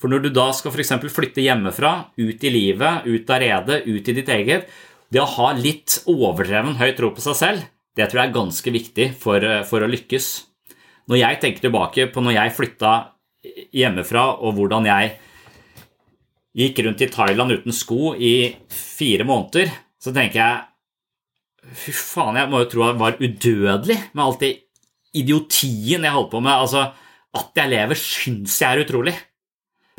[0.00, 0.94] For når du da skal f.eks.
[1.12, 4.66] flytte hjemmefra, ut i livet, ut av redet, ut i ditt eget
[5.12, 8.72] Det å ha litt overdreven høy tro på seg selv, det tror jeg er ganske
[8.72, 10.28] viktig for, for å lykkes.
[11.12, 12.92] Når jeg tenker tilbake på når jeg flytta
[13.76, 15.12] hjemmefra, og hvordan jeg
[16.56, 19.68] gikk rundt i Thailand uten sko i fire måneder,
[20.00, 20.71] så tenker jeg
[21.62, 24.52] Fy faen, jeg må jo tro jeg var udødelig med alt det
[25.14, 26.52] idiotien jeg holdt på med.
[26.52, 26.88] Altså,
[27.32, 29.14] at jeg lever, syns jeg er utrolig.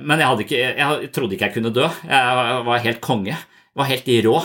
[0.03, 1.85] Men jeg, ikke, jeg, trodde ikke jeg kunne dø.
[2.09, 3.35] Jeg var helt konge.
[3.35, 4.39] Jeg var helt i rå.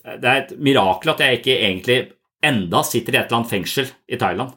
[0.00, 1.98] Det er et mirakel at jeg ikke egentlig
[2.42, 4.56] enda sitter i et eller annet fengsel i Thailand.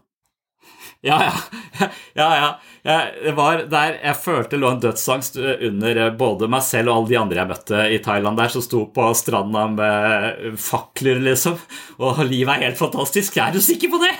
[1.09, 1.87] Ja, ja.
[2.15, 2.49] ja, ja.
[2.83, 7.09] Jeg, var der jeg følte lå en dødsangst under eh, både meg selv og alle
[7.09, 11.57] de andre jeg møtte i Thailand der, som sto på stranda med fakler, liksom.
[11.99, 13.35] Og livet er helt fantastisk.
[13.35, 14.13] Er du sikker på det?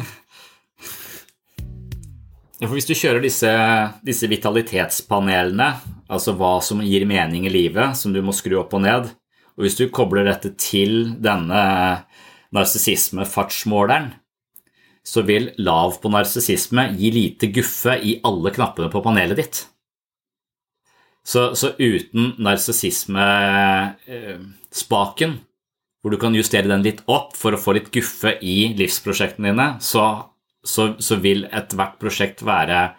[2.60, 3.50] For hvis du kjører disse,
[4.04, 5.70] disse, vitalitetspanelene,
[6.12, 9.08] altså hva som gir mening i livet, som du må skru opp og ned,
[9.56, 11.62] og hvis du kobler dette til denne
[12.52, 14.10] narsissisme-fartsmåleren,
[15.06, 19.66] så vil lav på narsissisme gi lite guffe i alle knappene på panelet ditt.
[21.24, 25.38] Så, så uten narsissismespaken,
[26.00, 29.80] hvor du kan justere den litt opp for å få litt guffe i livsprosjektene dine,
[29.84, 30.30] så,
[30.64, 32.94] så, så vil ethvert prosjekt være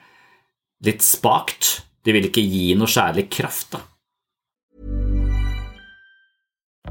[0.85, 1.81] litt spakt.
[2.05, 3.79] De vil ikke gi noe særlig kraft, da.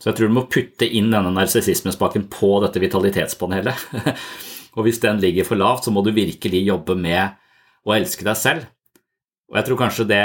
[0.00, 3.82] Så jeg tror du må putte inn denne narsissismespaken på dette vitalitetspanelet.
[4.76, 7.36] og hvis den ligger for lavt, så må du virkelig jobbe med
[7.84, 8.64] å elske deg selv.
[9.50, 10.24] Og jeg tror kanskje det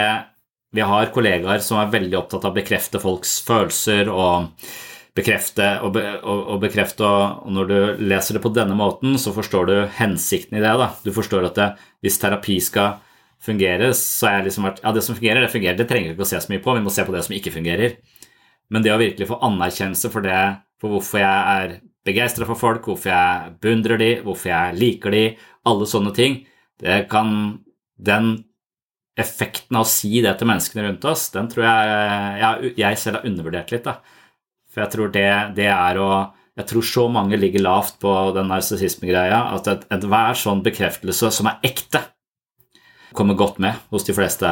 [0.75, 4.49] Vi har kollegaer som er veldig opptatt av å bekrefte folks følelser og
[5.15, 7.77] bekrefte og, be, og, og bekrefte, og når du
[8.09, 10.73] leser det på denne måten, så forstår du hensikten i det.
[10.81, 10.89] Da.
[11.05, 11.69] Du forstår at det,
[12.03, 12.97] hvis terapi skal
[13.45, 15.77] fungere, så har jeg liksom vært ja, det som fungerer, det fungerer.
[15.79, 17.35] Det trenger vi ikke å se så mye på, vi må se på det som
[17.37, 17.97] ikke fungerer.
[18.73, 20.39] Men det å virkelig få anerkjennelse for det,
[20.81, 25.23] for hvorfor jeg er begeistra for folk, hvorfor jeg beundrer de, hvorfor jeg liker de,
[25.69, 26.41] alle sånne ting,
[26.81, 27.61] det kan
[27.95, 28.33] Den
[29.15, 31.91] effekten av å si det til menneskene rundt oss, den tror jeg
[32.41, 33.85] jeg, jeg selv har undervurdert litt.
[33.85, 34.01] da.
[34.67, 36.09] For jeg tror det, det er å
[36.55, 41.63] jeg tror så mange ligger lavt på den narsissismegreia at enhver sånn bekreftelse som er
[41.67, 41.99] ekte,
[43.15, 44.49] kommer godt med hos de, fleste,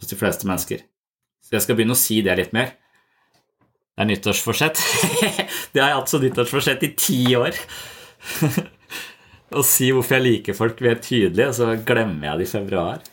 [0.00, 0.82] hos de fleste mennesker.
[1.46, 2.74] Så jeg skal begynne å si det litt mer.
[3.96, 4.80] Det er nyttårsforsett.
[5.72, 7.56] det har jeg hatt som nyttårsforsett i ti år.
[9.56, 13.04] Å si hvorfor jeg liker folk mer tydelig, og så glemmer jeg det i februar.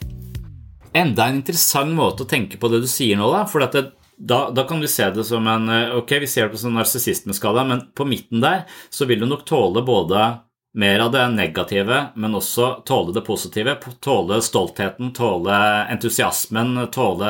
[0.98, 3.44] Enda en interessant måte å tenke på det du sier nå, da.
[3.50, 3.84] For det,
[4.18, 7.68] da, da, kan du se det som en Ok, vi ser det på sånn narsissismeskala,
[7.70, 10.26] men på midten der så vil du nok tåle både
[10.74, 13.76] mer av det negative, men også tåle det positive.
[14.02, 15.58] Tåle stoltheten, tåle
[15.94, 17.30] entusiasmen, tåle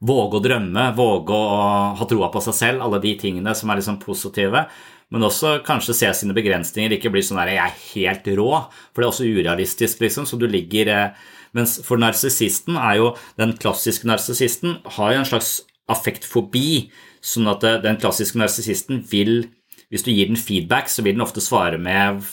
[0.00, 1.60] våge å drømme, våge å
[1.98, 2.84] ha troa på seg selv.
[2.86, 4.64] Alle de tingene som er liksom positive.
[5.12, 9.02] Men også kanskje se sine begrensninger, ikke bli sånn der 'jeg er helt rå', for
[9.02, 10.24] det er også urealistisk, liksom.
[10.26, 11.10] Så du ligger eh,
[11.54, 16.90] Mens for narsissisten er jo Den klassiske narsissisten har jo en slags affektfobi,
[17.22, 19.50] sånn at eh, den klassiske narsissisten vil
[19.90, 22.24] Hvis du gir den feedback, så vil den ofte svare med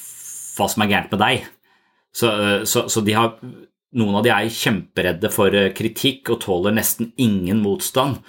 [0.56, 1.50] hva som er gærent med deg.
[2.16, 2.30] Så,
[2.68, 3.36] så, så, de har,
[3.96, 8.20] noen av de er kjemperedde for eh, kritikk og tåler nesten ingen motstand.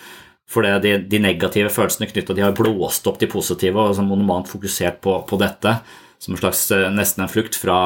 [0.53, 4.51] For de, de, negative følelsene knytta De har blåst opp de positive og sånn monomant
[4.51, 5.79] fokusert på, på, dette
[6.23, 7.79] som en slags eh, nesten en flukt fra,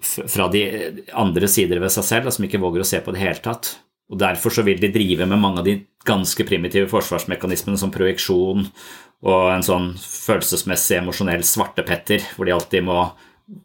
[0.00, 0.64] fra de
[1.16, 3.74] andre sider ved seg selv som ikke våger å se på det hele tatt.
[4.10, 8.66] Og Derfor så vil de drive med mange av de ganske primitive forsvarsmekanismene som projeksjon
[9.26, 13.02] og en sånn følelsesmessig emosjonell svartepetter, hvor de alltid må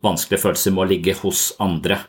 [0.03, 2.01] vanskelige følelser må ligge hos andre.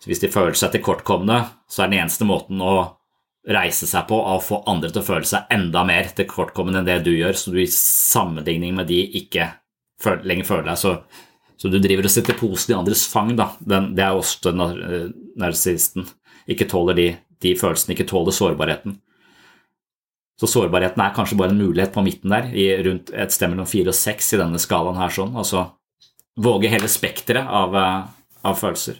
[0.00, 1.38] Så Hvis de føler seg tilkortkomne,
[1.70, 2.98] så er den eneste måten å
[3.46, 6.88] reise seg på av å få andre til å føle seg enda mer tilkortkomne enn
[6.88, 9.50] det du gjør, så du i sammenligning med de ikke
[10.26, 10.96] lenger føler deg så,
[11.58, 13.36] så du driver og setter posen i andres fang.
[13.38, 13.52] Da.
[13.60, 16.08] Den, det er også narsissisten.
[16.50, 17.08] Ikke tåler de,
[17.42, 18.98] de følelsene, ikke tåler sårbarheten.
[20.42, 23.68] Så sårbarheten er kanskje bare en mulighet på midten der, i rundt et sted mellom
[23.70, 25.12] fire og seks i denne skalaen her.
[25.14, 25.68] sånn, Altså
[26.34, 28.02] våge hele spekteret av, eh,
[28.42, 28.98] av, følelser.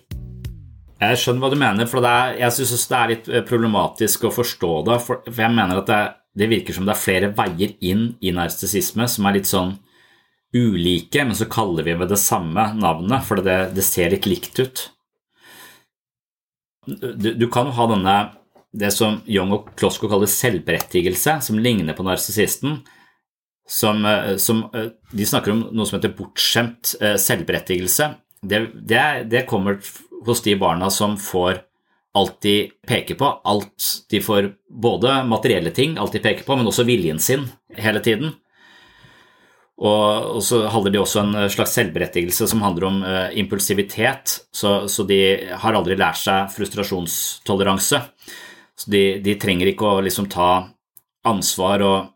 [1.02, 4.30] Jeg skjønner hva du mener, for er, jeg syns det er litt eh, problematisk å
[4.30, 5.00] forstå det.
[5.02, 6.02] For jeg mener at det,
[6.38, 9.80] det, virker som det er flere veier inn i narsissisme som er litt sånn
[10.54, 14.62] ulike, men så kaller vi det det samme navnet, for det, det ser litt likt
[14.62, 14.84] ut.
[16.86, 18.16] Du, du kan jo ha denne
[18.72, 22.80] det som Young og Klosko kaller selvberettigelse, som ligner på narsissisten.
[23.68, 28.14] Som, eh, som, eh, de snakker om noe som heter bortskjemt selvberettigelse.
[28.42, 29.78] Det, det, det kommer
[30.26, 31.62] hos de barna som får
[32.14, 36.68] alt de peker på, alt de får både materielle ting, alt de peker på, men
[36.68, 37.46] også viljen sin
[37.78, 38.34] hele tiden.
[39.82, 44.36] Og, og så handler det også en slags selvberettigelse som handler om uh, impulsivitet.
[44.54, 45.18] Så, så, de
[45.64, 48.02] har aldri lært seg frustrasjonstoleranse.
[48.82, 50.50] Så de, de trenger ikke å liksom ta
[51.28, 52.12] ansvar og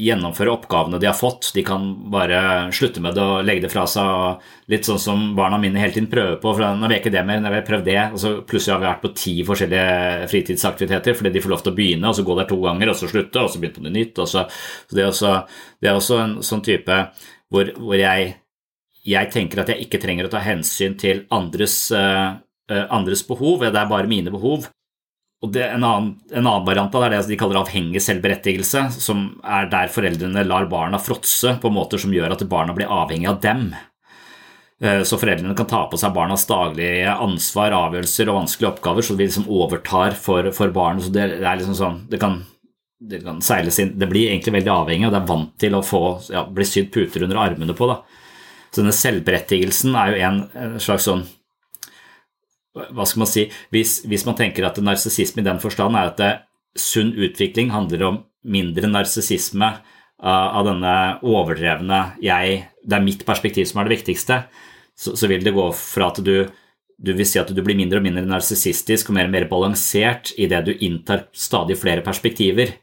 [0.00, 1.50] gjennomføre oppgavene de har fått.
[1.54, 2.40] De kan bare
[2.74, 4.40] slutte med det og legge det fra seg.
[4.72, 6.54] Litt sånn som barna mine hele tiden prøver på.
[6.56, 7.98] for Nå vil ikke det mer, når jeg har prøvd det.
[8.14, 11.74] Og så plutselig har vi vært på ti forskjellige fritidsaktiviteter fordi de får lov til
[11.74, 13.86] å begynne, og så gå der to ganger, og så slutte, og så begynne på
[13.86, 14.22] noe nytt.
[14.24, 15.34] Så, så det, er også,
[15.80, 17.00] det, er også, en sånn type
[17.50, 18.34] hvor, hvor jeg,
[19.04, 22.38] jeg, tenker at jeg ikke trenger å ta hensyn til andres, uh,
[22.88, 24.70] andres behov, det er bare mine behov.
[25.40, 28.82] Og det, en, annen, en, annen, variant av det er det de kaller avhengig selvberettigelse,
[29.00, 33.30] som er der foreldrene lar barna fråtse på måter som gjør at barna blir avhengig
[33.30, 33.70] av dem.
[34.84, 39.16] Eh, så foreldrene kan ta på seg barnas daglige ansvar, avgjørelser og vanskelige oppgaver, så
[39.16, 41.06] de liksom overtar for, for barnet.
[41.06, 42.20] Så det, er liksom sånn, det
[43.00, 45.84] det kan seiles inn Det blir egentlig veldig avhengig, og det er vant til å
[45.84, 47.88] få, ja, bli sydd puter under armene på.
[47.88, 48.02] Da.
[48.68, 51.24] Så denne selvberettigelsen er jo en, en slags sånn
[52.74, 56.20] hva skal man si, hvis, hvis man tenker at narsissisme i den forstand er at
[56.20, 56.32] det,
[56.78, 60.92] sunn utvikling handler om mindre narsissisme uh, av denne
[61.26, 64.44] overdrevne jeg, det er mitt perspektiv som er det viktigste,
[64.94, 66.46] så, så vil det gå fra at du,
[66.94, 70.34] du vil si at du blir mindre og mindre narsissistisk og mer og mer balansert
[70.38, 72.76] i det du inntar stadig flere perspektiver.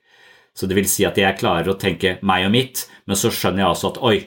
[0.58, 3.64] Så det vil si at jeg klarer å tenke meg og mitt, men så skjønner
[3.64, 4.18] jeg også at oi,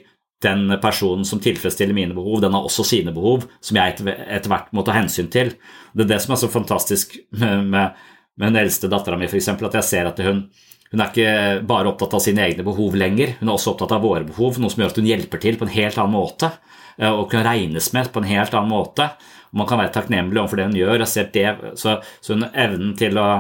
[0.43, 4.71] den personen som tilfredsstiller mine behov, den har også sine behov, som jeg etter hvert
[4.77, 5.53] må ta hensyn til.
[5.93, 7.93] Det er det som er så fantastisk med, med,
[8.41, 10.47] den eldste dattera mi, f.eks., at jeg ser at hun,
[10.91, 14.07] hun er ikke bare opptatt av sine egne behov lenger, hun er også opptatt av
[14.07, 16.53] våre behov, noe som gjør at hun hjelper til på en helt annen måte,
[16.97, 19.11] eh, og kan regnes med på en helt annen måte.
[19.53, 21.05] Man kan være takknemlig overfor det hun gjør.
[21.05, 23.31] Det, så, så hun evnen til å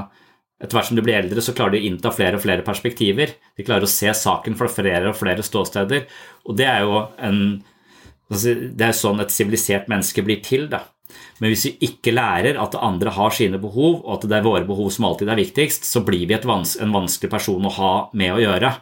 [0.60, 3.32] etter hvert som du blir eldre, så klarer de å innta flere og flere perspektiver.
[3.56, 6.04] De klarer å se saken fra flere og flere ståsteder.
[6.44, 7.38] Og det er jo en,
[8.28, 10.68] det er sånn et sivilisert menneske blir til.
[10.72, 10.84] da.
[11.40, 14.68] Men hvis vi ikke lærer at andre har sine behov, og at det er våre
[14.68, 18.36] behov som alltid er viktigst, så blir vi vans en vanskelig person å ha med
[18.36, 18.74] å gjøre.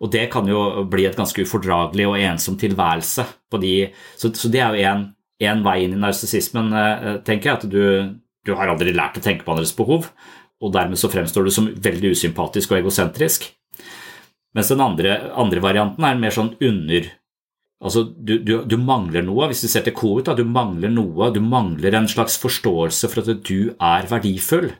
[0.00, 3.24] Og det kan jo bli et ganske ufordragelig og ensom tilværelse.
[3.60, 3.76] De,
[4.16, 4.96] så, så, det er jo
[5.44, 7.60] én vei inn i narsissismen, eh, tenker jeg.
[7.60, 10.10] At du, du har aldri lært å tenke på andres behov
[10.62, 13.50] og dermed så fremstår du som veldig usympatisk og egosentrisk.
[14.56, 17.12] Mens den andre, andre varianten er mer sånn under
[17.76, 19.50] Altså, du, du, du, mangler noe.
[19.50, 21.28] Hvis du ser til da, du mangler noe.
[21.28, 24.70] Du mangler en slags forståelse for at du er verdifull.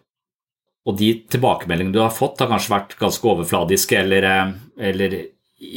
[0.89, 4.53] Og de tilbakemeldingene du har fått, har kanskje vært ganske overfladiske eller, eh,
[4.91, 5.18] eller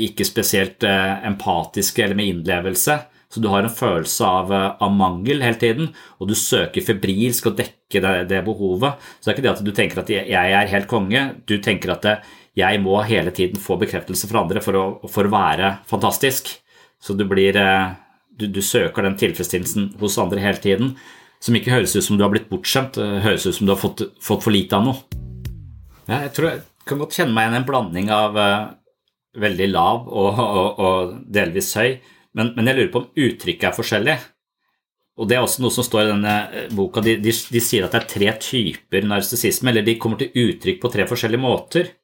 [0.06, 3.00] ikke spesielt eh, empatiske eller med innlevelse.
[3.30, 7.46] Så du har en følelse av, eh, av, mangel hele tiden, og du søker febrilsk
[7.46, 8.98] å dekke det, det, behovet.
[9.20, 11.94] Så det er ikke det at du tenker at jeg er helt konge, du tenker
[11.94, 12.10] at
[12.58, 16.50] jeg må hele tiden få bekreftelse fra andre for å, for å være fantastisk.
[17.00, 17.94] Så du blir eh,
[18.34, 20.96] du, du, søker den tilfredsstillelsen hos andre hele tiden,
[21.40, 24.04] som ikke høres ut som du har blitt bortskjemt, høres ut som du har fått,
[24.24, 25.20] fått for lite av noe.
[26.10, 28.72] Jeg tror jeg kan godt kjenne meg igjen en blanding av uh,
[29.40, 32.00] veldig lav og, og, og delvis høy.
[32.38, 34.18] Men, men, jeg lurer på om uttrykket er forskjellig.
[35.20, 37.04] Og Det er også noe som står i denne eh, boka.
[37.04, 40.84] De, de, de sier at det er tre typer narsissisme, eller de kommer til uttrykk
[40.84, 41.96] på tre forskjellige måter.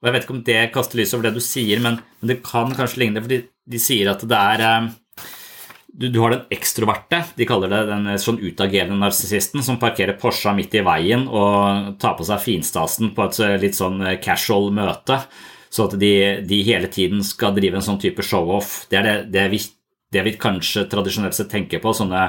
[0.00, 2.42] Og Jeg vet ikke om det kaster lys over det du sier, men, men det
[2.46, 4.88] kan kanskje ligne, for de, de sier at det er eh,
[5.96, 10.16] du, du, har den ekstroverte, de kaller det den eh, sånn utagerende narsissisten, som parkerer
[10.20, 15.20] Porscha midt i veien og tar på seg finstasen på et litt sånn casual møte.
[15.70, 16.12] Så at de,
[16.46, 19.60] de, hele tiden skal drive en sånn type show-off, det er det, det, vi,
[20.14, 21.94] det vi kanskje tradisjonelt sett tenker på.
[21.96, 22.28] Sånne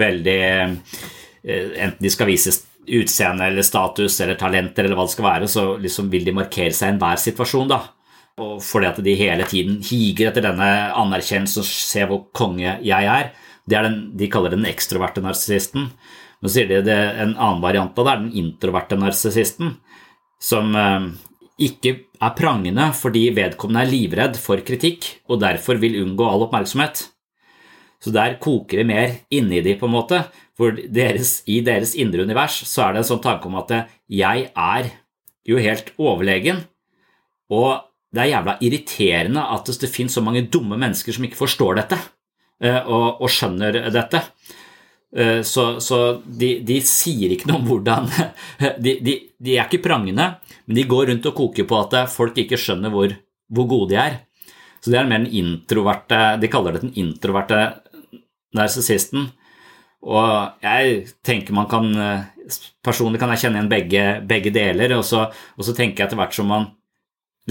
[0.00, 0.78] veldig eh,
[1.44, 2.54] Enten de skal vise
[2.88, 6.72] utseende eller status eller talenter eller hva det skal være, så liksom vil de markere
[6.72, 7.68] seg i enhver situasjon.
[7.68, 7.80] da.
[8.42, 13.10] Og fordi at de hele tiden higer etter denne anerkjennelsen og ser hvor konge jeg
[13.10, 13.30] er.
[13.64, 15.92] Det er den, De kaller den ekstroverte narsissisten.
[16.42, 19.76] Nå sier de det en annen variant av det, er den introverte narsissisten.
[20.42, 21.06] Som eh,
[21.62, 21.94] ikke
[22.24, 27.06] er prangende fordi vedkommende er livredd for kritikk og derfor vil unngå all oppmerksomhet.
[28.02, 30.20] Så der koker det mer inni de, på en måte.
[30.58, 33.72] For deres, i deres indre univers så er det en sånn tanke om at
[34.12, 34.90] jeg er
[35.44, 36.62] jo helt overlegen,
[37.52, 41.80] og det er jævla irriterende at det finnes så mange dumme mennesker som ikke forstår
[41.80, 41.98] dette
[42.62, 44.20] eh, og, og skjønner dette.
[45.16, 48.08] Eh, så, så de, de, sier ikke noe om hvordan
[48.84, 50.32] de, de, de, er ikke prangende,
[50.66, 53.14] men de går rundt og koker på at folk ikke skjønner hvor,
[53.54, 54.18] hvor gode de er.
[54.82, 57.60] Så det er mer den introverte De kaller det den introverte
[58.52, 59.30] narsissisten.
[60.04, 61.86] Og jeg tenker man kan
[62.84, 65.22] Personlig kan jeg kjenne igjen begge, begge deler, og så,
[65.56, 66.66] og så tenker jeg etter hvert som man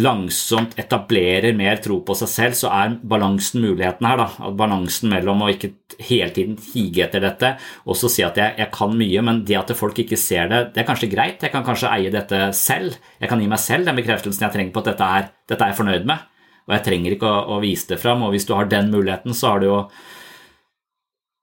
[0.01, 4.23] langsomt etablerer mer tro på seg selv, så er balansen muligheten her.
[4.23, 5.69] da, Balansen mellom å ikke
[6.01, 7.51] hele tiden hige etter dette
[7.85, 10.63] og så si at jeg, jeg, kan mye, men det at folk ikke ser det,
[10.73, 11.45] det er kanskje greit.
[11.45, 12.97] Jeg kan kanskje eie dette selv.
[13.21, 15.73] Jeg kan gi meg selv den bekreftelsen jeg trenger på at dette er, dette er
[15.73, 16.25] jeg fornøyd med.
[16.63, 18.25] Og jeg trenger ikke å, å vise det fram.
[18.25, 19.79] Og hvis du har den muligheten, så har du jo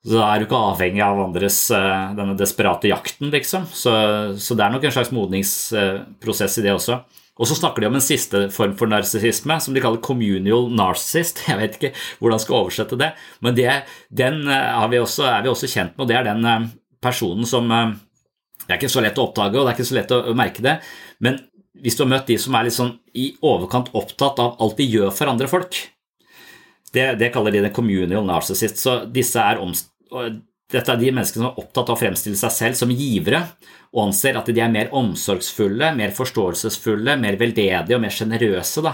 [0.01, 3.67] så er du ikke avhengig av andres eh, denne desperate jakten, liksom.
[3.69, 3.93] Så,
[4.41, 7.03] så det er nok en slags modningsprosess i det også.
[7.41, 11.41] Og så snakker de om en siste form for narsissisme, som de kaller communial narcissist.
[11.49, 13.11] Jeg vet ikke hvordan jeg skal oversette det,
[13.41, 13.69] men det,
[14.13, 16.67] den eh, vi også, er vi også kjent med, og det er den eh,
[17.01, 17.95] personen som eh,
[18.67, 20.63] Det er ikke så lett å oppdage, og det er ikke så lett å merke
[20.63, 20.77] det,
[21.25, 21.41] men
[21.81, 24.85] hvis du har møtt de som er litt sånn i overkant opptatt av alt de
[24.85, 25.79] gjør for andre folk
[26.93, 28.81] Det, det kaller de den communal narcissist.
[28.83, 29.93] Så disse er omst
[30.71, 33.45] dette er de menneskene som er opptatt av å fremstille seg selv som givere,
[33.91, 38.85] og anser at de er mer omsorgsfulle, mer forståelsesfulle, mer veldedige og mer sjenerøse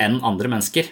[0.00, 0.88] enn andre mennesker.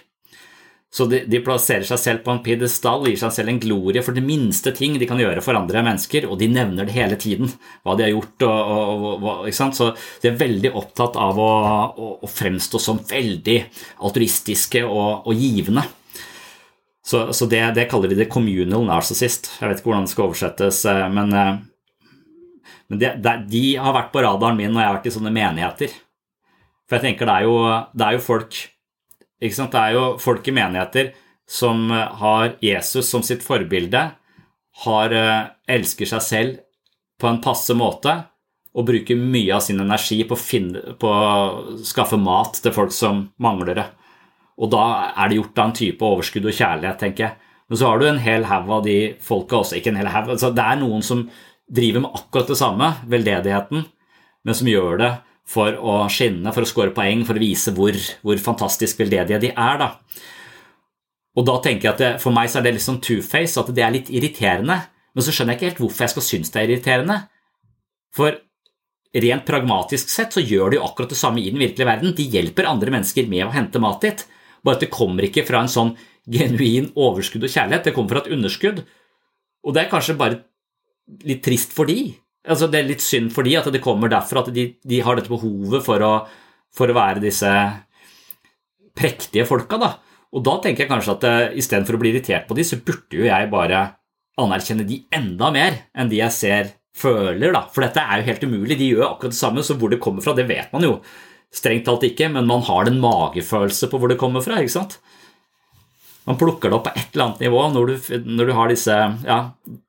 [0.95, 4.15] Så de, de, plasserer seg selv på en pidestall, gir seg selv en glorie for
[4.15, 7.51] det minste ting de kan gjøre for andre mennesker, og de nevner det hele tiden,
[7.83, 8.45] hva de har gjort.
[8.47, 8.71] Og,
[9.17, 9.89] og, og, Så
[10.23, 11.51] de er veldig opptatt av å,
[11.99, 13.57] å, å fremstå som veldig
[14.07, 15.83] altruistiske og, givende.
[17.05, 19.51] Så, så det, det, kaller de det communal narcissist.
[19.59, 23.93] Jeg vet ikke hvordan det skal oversettes, eh, men, eh, men det, det, de har
[23.93, 25.93] vært på radaren min når jeg har vært i sånne menigheter.
[26.85, 27.59] For jeg tenker det er jo,
[27.93, 28.57] det er jo folk
[29.45, 29.75] ikke sant?
[29.75, 31.11] Det er jo folk i menigheter
[31.49, 34.07] som eh, har Jesus som sitt forbilde,
[34.85, 35.13] har,
[35.71, 36.55] elsker seg selv
[37.21, 38.11] på en passe måte
[38.75, 43.29] og bruker mye av sin energi på finne, på å skaffe mat til folk som
[43.39, 43.85] mangler det.
[44.55, 47.51] Og da er det gjort av en type overskudd og kjærlighet, tenker jeg.
[47.69, 50.29] Men så har du en hel haug av de folka også, ikke en hel haug
[50.35, 51.23] altså Det er noen som
[51.65, 53.87] driver med akkurat det samme, veldedigheten,
[54.45, 55.11] men som gjør det
[55.49, 59.51] for å skinne, for å score poeng, for å vise hvor, hvor fantastisk veldedige de
[59.51, 59.81] er.
[59.81, 59.89] da.
[61.35, 63.73] Og da tenker jeg at det, For meg så er det litt sånn two-face, at
[63.75, 64.79] det er litt irriterende.
[65.15, 67.17] Men så skjønner jeg ikke helt hvorfor jeg skal synes det er irriterende.
[68.15, 68.39] For
[69.25, 72.15] rent pragmatisk sett så gjør de jo akkurat det samme i den virkelige verden.
[72.15, 74.25] De hjelper andre mennesker med å hente mat dit.
[74.65, 75.93] Bare at det kommer ikke fra en sånn
[76.25, 78.81] genuin overskudd og kjærlighet, det kommer fra et underskudd.
[79.65, 80.41] Og det er kanskje bare
[81.29, 82.15] litt trist for de.
[82.45, 85.17] Altså, det er litt synd for de at det kommer derfor at de, de har
[85.17, 86.13] dette behovet for å,
[86.73, 87.51] for å, være disse
[88.95, 89.79] prektige folka.
[89.81, 89.91] da.
[90.35, 93.17] Og da tenker jeg kanskje at uh, istedenfor å bli irritert på de, så burde
[93.17, 93.85] jo jeg bare
[94.41, 97.65] anerkjenne de enda mer enn de jeg ser føler, da.
[97.73, 98.77] For dette er jo helt umulig.
[98.79, 100.99] De gjør akkurat det samme, så hvor det kommer fra, det vet man jo.
[101.55, 104.59] Strengt talt ikke, men man har en magefølelse på hvor det kommer fra.
[104.59, 104.97] ikke sant?
[106.25, 108.93] Man plukker det opp på et eller annet nivå når du, når du har disse
[109.27, 109.39] ja,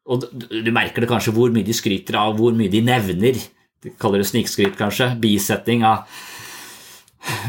[0.04, 3.40] og du, merker det kanskje hvor mye de skryter av, hvor mye de nevner.
[3.82, 5.14] De kaller det snikskryt, kanskje.
[5.22, 6.04] Bisetting av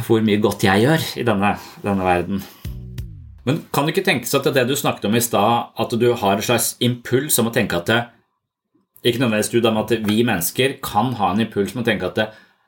[0.07, 1.51] hvor mye godt jeg gjør i denne,
[1.83, 2.41] denne verden.
[3.47, 6.07] Men kan du ikke tenke seg at det du snakket om i stad, at du
[6.09, 8.03] har en slags impuls om å tenke at det,
[9.05, 12.17] Ikke nødvendigvis du, men at vi mennesker kan ha en impuls om å tenke at
[12.17, 12.25] det,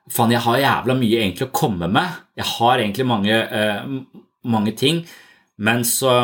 [0.09, 2.21] Faen, jeg har jævla mye egentlig å komme med.
[2.39, 5.03] Jeg har egentlig mange, uh, mange ting,
[5.61, 6.15] men så,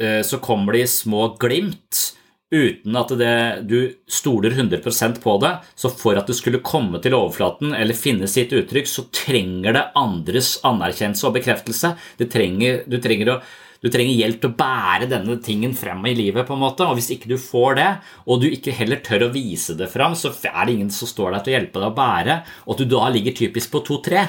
[0.00, 2.16] uh, så kommer de små glimt
[2.54, 3.36] uten at det,
[3.66, 3.78] du
[4.08, 5.52] stoler 100% på det.
[5.74, 9.86] Så for at det skulle komme til overflaten eller finne sitt uttrykk, så trenger det
[9.98, 11.94] andres anerkjennelse og bekreftelse.
[12.22, 13.40] Trenger, du trenger å
[13.82, 16.46] du trenger hjelp til å bære denne tingen frem i livet.
[16.46, 17.90] på en måte, og Hvis ikke du får det,
[18.26, 21.32] og du ikke heller tør å vise det frem, så er det ingen som står
[21.32, 24.26] der til å hjelpe deg å bære, og at du da ligger typisk på to-tre.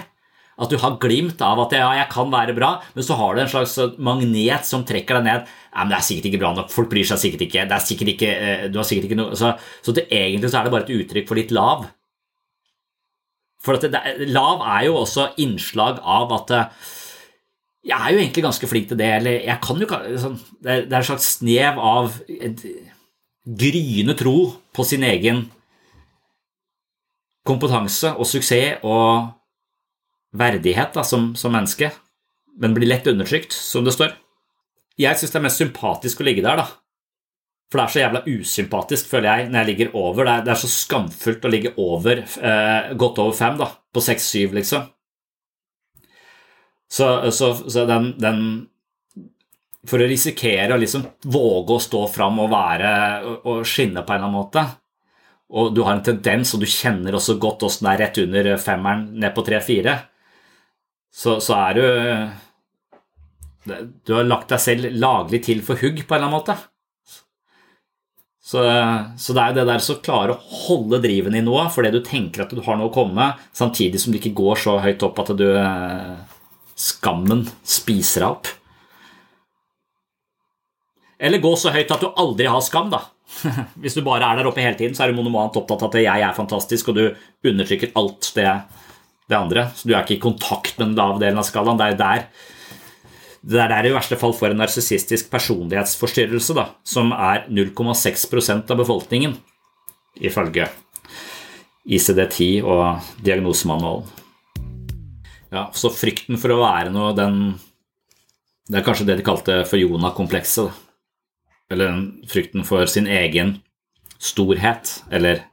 [0.58, 3.44] At du har glimt av at ja, jeg kan være bra, men så har du
[3.44, 5.52] en slags magnet som trekker deg ned.
[5.70, 7.68] Ja, men Det er sikkert ikke bra nok, folk bryr seg sikkert ikke.
[7.70, 9.54] det er sikkert ikke, eh, du har sikkert ikke noe, Så,
[9.86, 11.86] så det, egentlig så er det bare et uttrykk for litt lav.
[13.62, 16.90] For det, Lav er jo også innslag av at eh,
[17.88, 19.10] jeg er jo egentlig ganske flink til det.
[19.20, 19.88] Eller jeg kan jo
[20.20, 22.18] sånn, Det er en slags snev av
[23.48, 24.38] gryende tro
[24.76, 25.46] på sin egen
[27.48, 29.30] kompetanse og suksess og
[30.38, 31.94] verdighet da, som, som menneske,
[32.60, 34.12] men blir lett undertrykt, som det står.
[35.00, 36.68] Jeg syns det er mest sympatisk å ligge der, da.
[37.72, 40.24] For det er så jævla usympatisk, føler jeg, når jeg ligger over.
[40.26, 44.04] Det er, det er så skamfullt å ligge over, eh, godt over fem, da, på
[44.04, 44.88] seks-syv, liksom.
[46.88, 48.42] Så, så, så den, den,
[49.88, 52.92] For å risikere å liksom våge å stå fram og være
[53.44, 54.64] og skinne på en eller annen måte,
[55.48, 58.50] og du har en tendens, og du kjenner også godt åssen det er rett under
[58.60, 59.94] femmeren, ned på tre-fire,
[61.18, 61.86] så, så er du
[64.06, 66.56] Du har lagt deg selv laglig til for hugg, på en eller annen måte.
[68.48, 68.62] Så,
[69.20, 72.46] så, det er det der å klare å holde driven i noe fordi du tenker
[72.46, 75.20] at du har noe å komme med, samtidig som du ikke går så høyt opp
[75.20, 75.48] at du
[76.78, 78.50] skammen spiser deg opp.
[81.18, 83.02] Eller gå så høyt at du aldri har skam, da.
[83.82, 86.04] Hvis du bare er der oppe hele tiden, så er du monomant opptatt av at
[86.04, 88.52] jeg er fantastisk, og du undertrykker alt det,
[89.28, 89.66] det andre.
[89.74, 91.82] Så du er ikke i kontakt med den lave delen av skalaen.
[91.82, 92.30] Det er der
[93.48, 98.82] det er der i verste fall for en narsissistisk personlighetsforstyrrelse, da, som er 0,6% av
[98.82, 99.38] befolkningen,
[100.20, 100.68] ifølge
[101.88, 104.10] ICD-10 og diagnosemanualen.
[105.54, 107.58] Ja, så frykten for å være noe, den
[108.68, 110.74] Det er kanskje det de kalte for Jonah-komplekset.
[111.72, 113.62] Eller frykten for sin egen
[114.20, 115.46] storhet, eller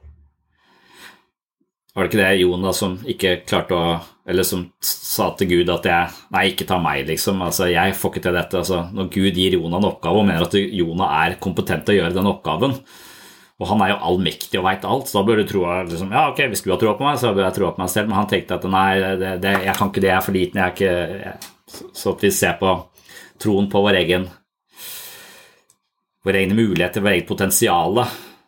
[1.95, 3.95] Var det ikke det Jonah som ikke klarte å
[4.27, 7.43] eller som sa til Gud at jeg Nei, ikke ta meg, liksom.
[7.45, 8.57] Altså, jeg får ikke til dette.
[8.57, 11.99] Altså, når Gud gir Jonah en oppgave og mener at Jonah er kompetent til å
[11.99, 12.73] gjøre den oppgaven,
[13.55, 16.25] og han er jo allmektig og veit alt, så da bør du tro liksom, Ja,
[16.31, 18.19] ok, hvis du har troa på meg, så bør jeg troa på meg selv, men
[18.19, 18.89] han tenkte at nei,
[19.21, 22.15] det, det, jeg kan ikke det, jeg er for liten, jeg er ikke jeg, Så
[22.15, 22.73] at vi ser på
[23.41, 24.27] troen på vår egen
[26.25, 28.01] våre egne muligheter, vårt eget potensial,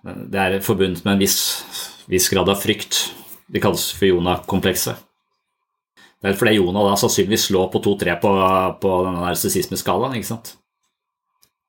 [0.04, 1.40] det er forbundet med en viss,
[2.10, 3.04] viss grad av frykt.
[3.48, 5.04] Det kalles for Jonah-komplekset.
[6.18, 8.32] Det er fordi Jonah da sannsynligvis lå på 2-3 på,
[8.82, 10.56] på denne narsissismeskalaen, ikke sant.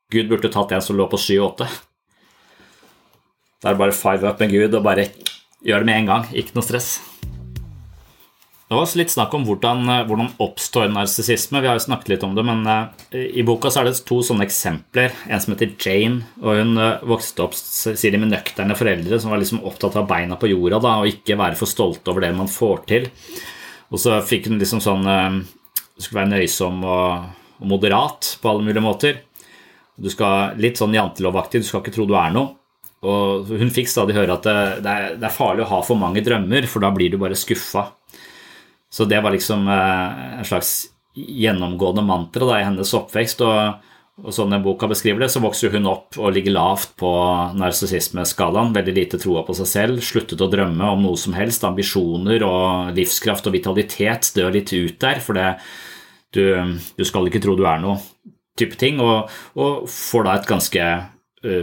[0.08, 1.68] Gud burde tatt en som lå på 7-8.
[3.58, 5.08] Da er det bare five up med Gud og bare
[5.66, 6.26] gjør det med en gang.
[6.30, 6.98] Ikke noe stress.
[8.68, 11.62] Det var også litt snakk om hvordan, hvordan oppstår narsissisme.
[11.64, 14.18] Vi har jo snakket litt om det, men uh, i boka så er det to
[14.22, 15.14] sånne eksempler.
[15.24, 19.32] En som heter Jane, og hun uh, vokste opp sier de, med nøkterne foreldre som
[19.32, 22.34] var liksom opptatt av beina på jorda da, og ikke være for stolte over det
[22.36, 23.08] man får til.
[23.88, 25.38] Og så fikk hun liksom sånn eh,
[25.96, 29.22] Du skulle være nøysom og, og moderat på alle mulige måter.
[29.96, 32.57] Du skal Litt sånn jantelovaktig, du skal ikke tro du er noe.
[33.06, 36.00] Og hun fikk stadig høre at det, det, er, det, er, farlig å ha for
[36.00, 37.84] mange drømmer, for da blir du bare skuffa.
[38.90, 43.44] Så det var liksom eh, en slags gjennomgående mantra da, i hennes oppvekst.
[43.46, 43.86] og
[44.18, 47.10] og sånn den boka beskriver det, så vokser hun opp og ligger lavt på
[47.54, 48.72] narsissismeskalaen.
[48.74, 51.66] Veldig lite troa på seg selv, sluttet å drømme om noe som helst.
[51.66, 56.42] Ambisjoner og livskraft og vitalitet dør litt ut der, for du,
[56.98, 58.00] du, skal ikke tro du er noe,
[58.58, 58.98] type ting.
[59.04, 60.90] Og, og får da et ganske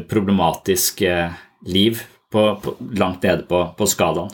[0.09, 1.33] problematisk uh,
[1.67, 1.99] liv
[2.31, 4.31] på, på, langt nede på, på, skalaen.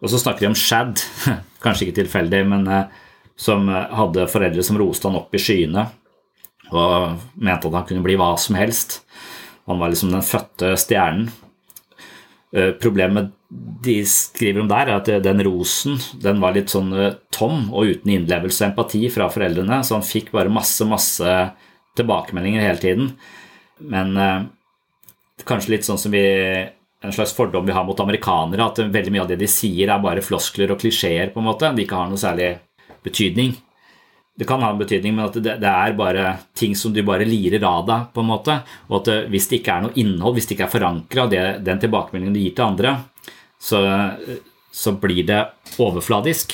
[0.00, 1.02] Og så snakker de om Shad,
[1.64, 2.86] kanskje ikke tilfeldig, men uh,
[3.36, 5.84] som hadde foreldre som roste han opp i skyene
[6.72, 9.00] og mente at han kunne bli hva som helst.
[9.66, 11.28] Han var liksom den fødte stjernen.
[12.54, 13.32] Eh, problemet
[13.82, 17.90] de skriver om der, er at den rosen den var litt sånn eh, tom og
[17.90, 21.34] uten innlevelse og empati fra foreldrene, så han fikk bare masse, masse
[21.98, 23.10] tilbakemeldinger hele tiden.
[23.84, 24.46] Men eh,
[25.46, 26.24] kanskje litt sånn som vi
[27.06, 30.02] en slags fordom vi har mot amerikanere, at veldig mye av det de sier, er
[30.02, 31.70] bare floskler og klisjeer, på en måte.
[31.76, 32.54] De ikke har noe særlig
[33.04, 33.52] betydning
[34.36, 37.24] det kan ha en betydning, men at det, det, er bare ting som du bare
[37.24, 38.08] lirer av deg.
[38.12, 38.58] på en måte,
[38.88, 41.26] Og at det, hvis det ikke er noe innhold, hvis det ikke er forankra
[41.64, 42.96] den tilbakemeldingen du gir til andre,
[43.56, 43.80] så,
[44.70, 45.40] så, blir det
[45.80, 46.52] overfladisk.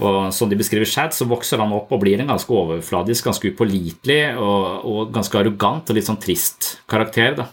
[0.00, 3.52] Og som de beskriver Shad, så vokser han opp og blir en ganske overfladisk, ganske
[3.52, 7.36] upålitelig og, og, ganske arrogant og litt sånn trist karakter.
[7.36, 7.48] Da.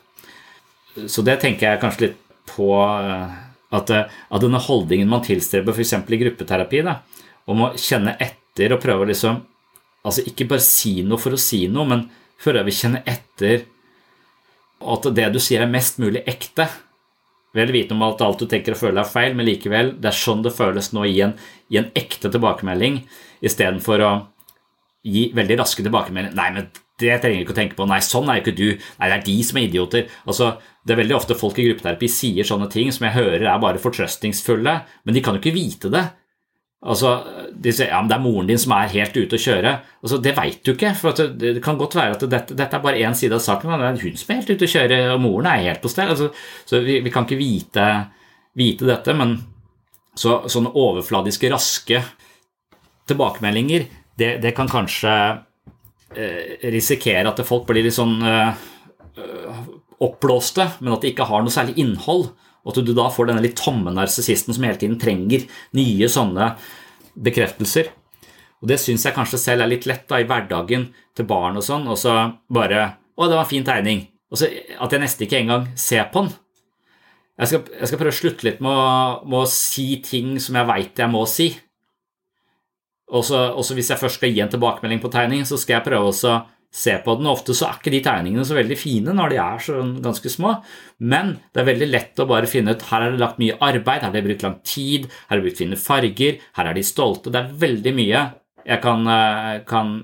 [1.12, 5.98] Så det tenker jeg kanskje litt på at, at denne holdningen man tilstreber f.eks.
[6.00, 7.02] i gruppeterapi, da,
[7.52, 9.44] om å kjenne etter og prøve å liksom
[10.08, 12.04] Altså ikke bare si noe for å si noe, men
[12.40, 13.66] prøve å kjenne etter
[14.80, 16.70] at det du sier er mest mulig ekte.
[17.56, 20.18] Vel vitende om at alt du tenker og føler er feil, men likevel, det er
[20.18, 21.38] sånn det føles nå i en,
[21.72, 23.00] i en ekte tilbakemelding,
[23.46, 24.12] istedenfor å
[25.08, 26.36] gi veldig raske tilbakemeldinger.
[26.38, 26.70] Nei, men
[27.00, 27.88] det trenger jeg ikke å tenke på.
[27.90, 28.68] Nei, sånn er jo ikke du.
[29.00, 30.14] Nei, det er de som er idioter.
[30.26, 30.52] Altså,
[30.84, 33.82] det er veldig ofte folk i gruppeterapi sier sånne ting som jeg hører er bare
[33.82, 34.74] fortrøstningsfulle,
[35.06, 36.04] men de kan jo ikke vite det.
[36.86, 37.12] Altså,
[37.58, 39.72] de sier ja, men det er moren din som er helt ute å kjøre.
[40.04, 40.94] Altså, det veit du ikke.
[41.00, 43.72] for det, det, kan godt være at dette, dette er bare én side av saken.
[43.72, 45.92] Men det er hun som er helt ute å kjøre, og moren er helt på
[45.92, 46.14] stell.
[46.14, 46.30] Altså,
[46.70, 47.88] så vi, vi, kan ikke vite,
[48.58, 49.18] vite dette.
[49.18, 49.40] Men
[50.14, 52.04] så, sånne overfladiske, raske
[53.10, 55.14] tilbakemeldinger, det, det kan kanskje
[56.14, 58.66] eh, risikere at folk blir litt sånn eh,
[60.04, 62.30] oppblåste, men at de ikke har noe særlig innhold.
[62.68, 65.46] Og at du da får denne litt tomme narsissisten som hele tiden trenger
[65.78, 66.52] nye sånne
[67.16, 67.94] bekreftelser.
[68.60, 71.66] Og det syns jeg kanskje selv er litt lett da, i hverdagen til barn og
[71.66, 72.18] sånn, og så
[72.52, 74.04] bare Å, det var en fin tegning.
[74.30, 76.36] Og så at jeg nesten ikke engang ser på den.
[77.38, 78.92] Jeg skal, jeg skal prøve å slutte litt med å,
[79.26, 81.48] med å si ting som jeg veit jeg må si.
[83.08, 86.12] Og så hvis jeg først skal gi en tilbakemelding på tegning, så skal jeg prøve
[86.12, 86.38] å
[86.74, 87.30] se på den.
[87.32, 90.58] Ofte så er ikke de tegningene så veldig fine når de er så ganske små,
[91.00, 94.04] men det er veldig lett å bare finne ut her er det lagt mye arbeid,
[94.04, 96.86] her er det brukt lang tid, her er det brukt fine farger, her er de
[96.86, 97.34] stolte.
[97.34, 98.26] Det er veldig mye
[98.68, 99.98] jeg kan, eh, kan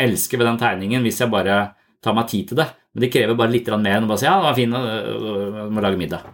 [0.00, 1.62] elske ved den tegningen hvis jeg bare
[2.02, 2.68] tar meg tid til det.
[2.94, 5.70] Men det krever bare litt mer enn å bare si ja, den var fin, jeg
[5.70, 6.26] må lage middag.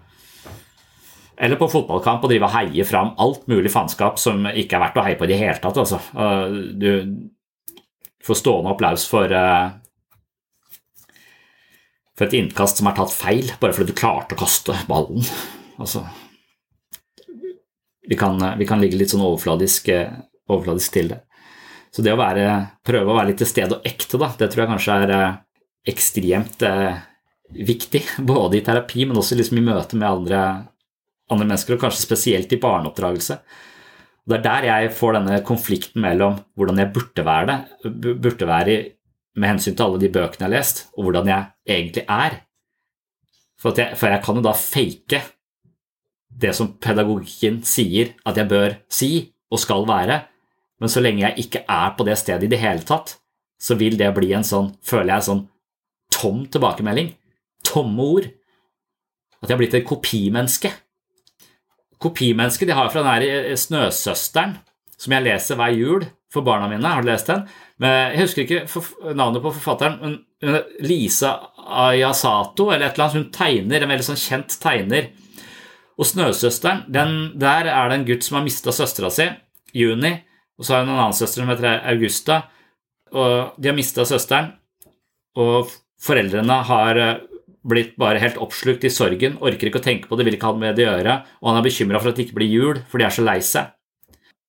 [1.36, 4.96] Eller på fotballkamp og drive og heie fram alt mulig faenskap som ikke er verdt
[4.96, 5.76] å heie på i det hele tatt.
[5.76, 6.00] Altså.
[6.80, 6.88] Du
[8.24, 9.70] får stående applaus for, eh,
[12.16, 15.24] for et innkast som er tatt feil, bare fordi du klarte å kaste ballen.
[15.78, 16.06] Altså,
[18.08, 19.90] vi, kan, vi kan ligge litt sånn overfladisk,
[20.48, 21.20] overfladisk til det.
[21.92, 22.46] Så det å være,
[22.84, 25.36] prøve å være litt til stede og ekte, da, det tror jeg kanskje er eh,
[25.92, 27.04] ekstremt eh,
[27.66, 28.02] viktig.
[28.32, 30.42] Både i terapi, men også liksom i møte med andre
[31.32, 33.38] andre mennesker, og kanskje spesielt i barneoppdragelse.
[34.26, 38.76] Det er der jeg får denne konflikten mellom hvordan jeg burde være det, burde være
[39.36, 41.44] med hensyn til alle de bøkene jeg har lest, og hvordan jeg
[41.76, 42.40] egentlig er.
[43.60, 45.20] For, jeg, for jeg kan jo da fake
[46.36, 49.10] det som pedagogikken sier at jeg bør si
[49.52, 50.18] og skal være,
[50.80, 53.14] men så lenge jeg ikke er på det stedet i det hele tatt,
[53.60, 55.46] så vil det bli en sånn, føler jeg, sånn
[56.12, 57.14] tom tilbakemelding.
[57.64, 58.26] Tomme ord.
[59.40, 60.72] At jeg har blitt et kopimenneske
[62.02, 64.56] kopimenneske de har fra den her eh, Snøsøsteren,
[64.96, 66.86] som jeg leser hver jul for barna mine.
[66.88, 67.44] Har du lest den?
[67.82, 70.16] Men jeg husker ikke navnet på forfatteren, men
[70.84, 73.18] Lisa Ayasato eller et eller annet.
[73.18, 75.10] Hun tegner, en veldig sånn kjent tegner.
[75.96, 79.28] Og Snøsøsteren, den, der er det en gutt som har mista søstera si,
[79.76, 80.12] Juni,
[80.56, 82.42] og så har hun en annen søster som heter Augusta.
[83.12, 84.52] og De har mista søsteren,
[85.36, 85.72] og
[86.02, 87.24] foreldrene har eh,
[87.66, 90.56] blitt bare helt oppslukt i sorgen, orker ikke å tenke på det, vil ikke ha
[90.56, 92.82] det med det å gjøre, og han er bekymra for at det ikke blir jul,
[92.90, 93.72] for de er så lei seg.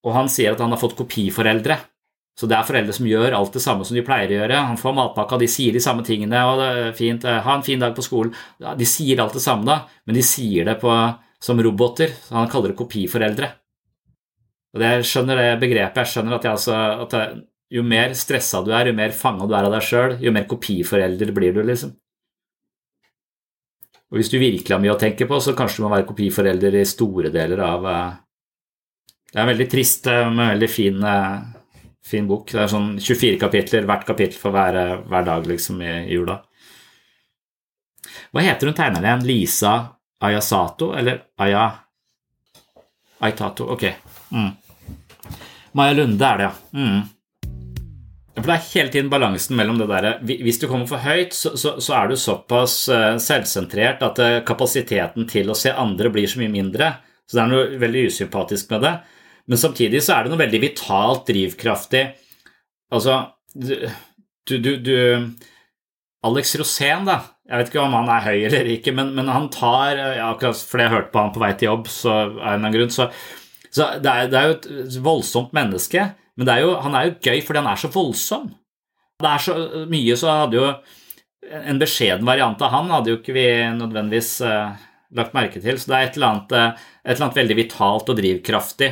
[0.06, 1.80] Og han sier at han har fått kopiforeldre.
[2.38, 4.60] Så det er foreldre som gjør alt det samme som de pleier å gjøre.
[4.70, 7.66] Han får matpakka, de sier de samme tingene, og det er fint, eh, ha en
[7.66, 8.36] fin dag på skolen.
[8.62, 10.94] De sier alt det samme, da, men de sier det på,
[11.42, 12.14] som roboter.
[12.28, 13.50] Så han kaller det kopiforeldre.
[14.78, 16.04] Og Jeg skjønner det begrepet.
[16.04, 16.76] Jeg skjønner at, jeg altså,
[17.08, 17.42] at
[17.74, 20.46] jo mer stressa du er, jo mer fanga du er av deg sjøl, jo mer
[20.46, 21.98] kopiforelder blir du, liksom.
[24.08, 26.80] Og hvis du virkelig har mye å tenke på, så kanskje du må være kopiforelder
[26.80, 28.12] i store deler av eh,
[29.28, 32.54] Det er en veldig trist, eh, men veldig fin, eh, fin bok.
[32.54, 36.40] Det er sånn 24 kapitler, hvert kapittel for hver, hver dag liksom i jula.
[38.32, 39.28] Hva heter hun tegneren igjen?
[39.28, 39.74] Lisa
[40.24, 41.68] Ayasato, eller Aya
[43.28, 43.68] Aitato?
[43.76, 43.84] Ok.
[44.32, 44.50] Mm.
[45.78, 46.80] Maja Lunde er det, ja.
[46.80, 47.04] Mm.
[48.38, 51.56] For Det er hele tiden balansen mellom det derre Hvis du kommer for høyt, så,
[51.58, 56.30] så, så, er du såpass eh, selvsentrert at eh, kapasiteten til å se andre blir
[56.30, 56.92] så mye mindre.
[57.26, 58.94] Så det er noe veldig usympatisk med det.
[59.50, 62.04] Men samtidig så er det noe veldig vitalt, drivkraftig
[62.94, 63.18] Altså,
[63.52, 63.74] du,
[64.48, 64.94] du, du
[66.24, 67.18] Alex Rosén, da.
[67.48, 70.62] Jeg vet ikke om han er høy eller ikke, men, men han tar ja, Akkurat
[70.70, 72.16] fordi jeg hørte på han på vei til jobb, så,
[73.72, 76.06] så det, er, det er jo et voldsomt menneske.
[76.38, 78.50] Men er jo, han er jo gøy fordi han er så voldsom.
[79.18, 79.58] Det er så
[79.90, 80.68] mye, så hadde jo
[81.48, 84.76] en beskjeden variant av han hadde jo ikke vi nødvendigvis uh,
[85.18, 85.80] lagt merke til.
[85.80, 88.92] Så det er et eller, annet, uh, et eller annet veldig vitalt og drivkraftig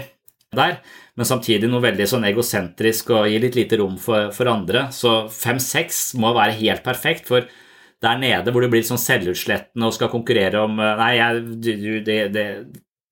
[0.55, 0.77] der,
[1.19, 4.85] men samtidig noe veldig sånn egosentrisk og gir litt lite rom for, for andre.
[4.95, 7.49] Så fem-seks må være helt perfekt, for
[8.03, 11.45] der nede hvor du blir sånn selvutslettende og skal konkurrere om uh, Nei, jeg,
[12.07, 12.47] det, det,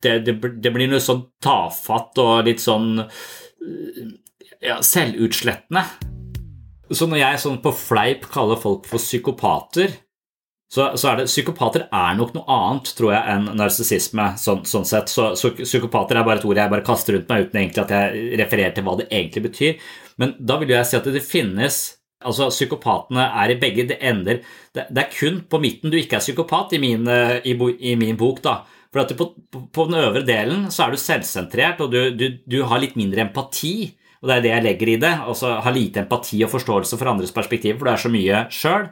[0.03, 2.95] det, det, blir noe sånn tafatt og litt sånn
[4.64, 5.84] ja, selvutslettende.
[6.93, 9.95] Så når jeg sånn på fleip kaller folk for psykopater,
[10.74, 14.32] så, så, er det Psykopater er nok noe annet, tror jeg, enn narsissisme.
[14.41, 15.11] Sånn, sånn, sett.
[15.11, 17.93] Så, så, psykopater er bare et ord jeg bare kaster rundt meg uten egentlig at
[17.93, 19.84] jeg refererer til hva det egentlig betyr.
[20.22, 21.84] Men da vil jeg si at det finnes
[22.24, 24.38] Altså, Psykopatene er i begge det ender.
[24.72, 27.51] Det, det, er kun på midten du ikke er psykopat i min, eh, i,
[27.91, 28.39] i min bok.
[28.45, 28.61] da.
[28.93, 32.61] For at på, på, den øvre delen så er du selvsentrert, og du, du, du
[32.70, 33.91] har litt mindre empati.
[34.24, 35.13] Og det er det jeg legger i det.
[35.28, 38.86] Altså ha lite empati og forståelse for andres perspektiv, for det er så mye sjøl.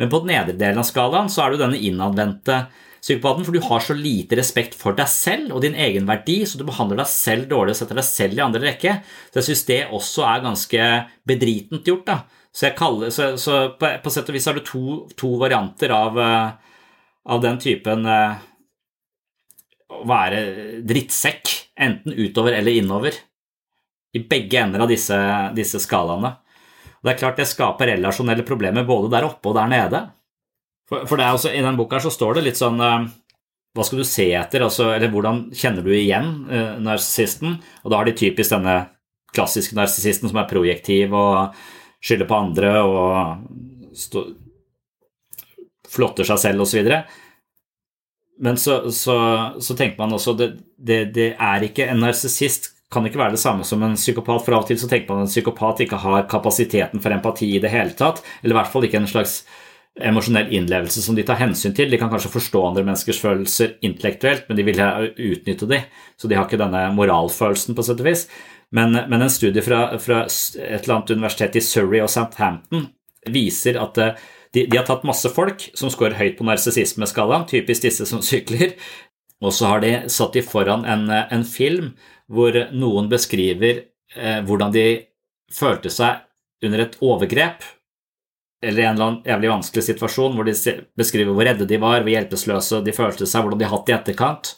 [0.00, 2.64] Men på den nedre delen av skalaen så er du denne innadvendte
[3.02, 6.58] psykopaten, for du har så lite respekt for deg selv og din egen verdi, så
[6.58, 8.98] du behandler deg selv dårlig og setter deg selv i andre rekke.
[9.30, 10.90] Så jeg syns det også er ganske
[11.30, 12.06] bedritent gjort.
[12.10, 12.18] da.
[12.52, 14.84] Så, kaller, så, så på, på, sett og vis har du to,
[15.18, 16.18] to varianter av,
[17.24, 18.42] av den typen eh,
[19.92, 20.42] å være
[20.84, 23.16] drittsekk, enten utover eller innover.
[24.12, 25.16] I begge ender av disse,
[25.56, 26.34] disse skalaene.
[27.00, 30.02] Og det er klart det skaper relasjonelle problemer både der oppe og der nede.
[30.90, 33.06] For, for også, I den boka så står det litt sånn eh,
[33.72, 34.66] Hva skal du se etter?
[34.66, 37.56] Altså, eller hvordan kjenner du igjen uh, narsissisten?
[37.82, 38.76] Og da har de typisk denne
[39.32, 41.56] klassiske narsissisten som er projektiv og
[42.04, 44.26] skylder på andre og stå,
[45.92, 46.90] flotter seg selv osv.
[48.42, 49.16] Men så, så,
[49.62, 53.42] så, tenker man også det, det, det er ikke En narsissist kan ikke være det
[53.42, 56.00] samme som en psykopat, for av og til så tenker man at en psykopat ikke
[56.04, 59.42] har kapasiteten for empati i det hele tatt, eller i hvert fall ikke en slags
[60.00, 61.90] emosjonell innlevelse som de tar hensyn til.
[61.92, 65.82] De kan kanskje forstå andre menneskers følelser intellektuelt, men de vil utnytte de,
[66.16, 68.26] så de har ikke denne moralfølelsen, på sett og vis.
[68.72, 72.88] Men, men en studie fra, fra, et eller annet universitet i Surrey og Southampton
[73.32, 74.22] viser at eh,
[74.56, 78.74] de, de har tatt masse folk som scorer høyt på narsissismeskalaen, typisk disse som sykler,
[79.42, 81.92] og så har de satt de foran en, en film
[82.32, 83.84] hvor noen beskriver
[84.16, 84.86] eh, hvordan de
[85.52, 86.24] følte seg
[86.64, 87.64] under et overgrep
[88.62, 90.54] eller en eller annen jævlig vanskelig situasjon hvor de
[90.98, 93.96] beskriver hvor redde de var, hvor hjelpeløse de følte seg, hvordan de hatt det i
[93.98, 94.52] etterkant.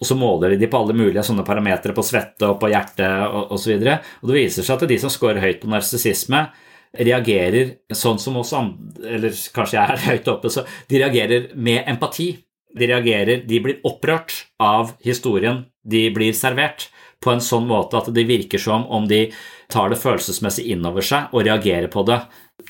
[0.00, 3.08] Og så måler de på alle mulige sånne parametere på svette og på hjerte
[3.54, 3.76] osv.
[3.76, 6.46] Og, og det viser seg at de som scorer høyt på narsissisme,
[6.94, 11.88] reagerer sånn som oss andre, eller kanskje jeg er høyt oppe, så de reagerer med
[11.90, 12.32] empati.
[12.74, 16.88] De reagerer, de blir opprørt av historien de blir servert,
[17.24, 19.30] på en sånn måte at det virker som om de
[19.72, 22.18] tar det følelsesmessig innover seg og reagerer på det.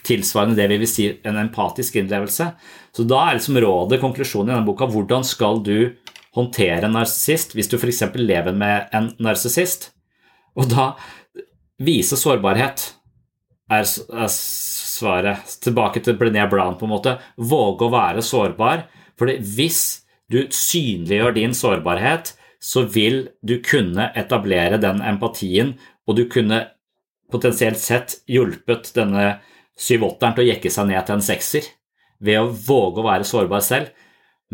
[0.06, 2.52] Tilsvarende det vi vil si en empatisk innlevelse.
[2.94, 5.96] Så da er liksom rådet, konklusjonen i denne boka, hvordan skal du
[6.38, 8.04] håndtere en narsissist hvis du f.eks.
[8.14, 9.90] lever med en narsissist?
[10.54, 10.92] Og da
[11.82, 12.86] vise sårbarhet
[13.74, 15.56] er, er svaret.
[15.64, 17.18] Tilbake til Brené Brown, på en måte.
[17.36, 18.86] Våge å være sårbar.
[19.18, 19.80] For hvis
[20.32, 22.34] du synliggjør din sårbarhet,
[22.64, 25.74] så vil du kunne etablere den empatien,
[26.08, 26.62] og du kunne
[27.32, 29.38] potensielt sett hjulpet denne
[29.80, 31.68] syv-åtteren til å jekke seg ned til en sekser
[32.24, 33.90] ved å våge å være sårbar selv.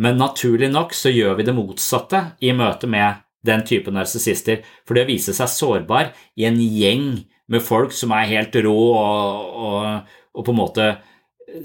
[0.00, 4.64] Men naturlig nok så gjør vi det motsatte i møte med den type narsissister.
[4.86, 7.12] For det å vise seg sårbar i en gjeng
[7.50, 10.90] med folk som er helt rå og, og, og på en måte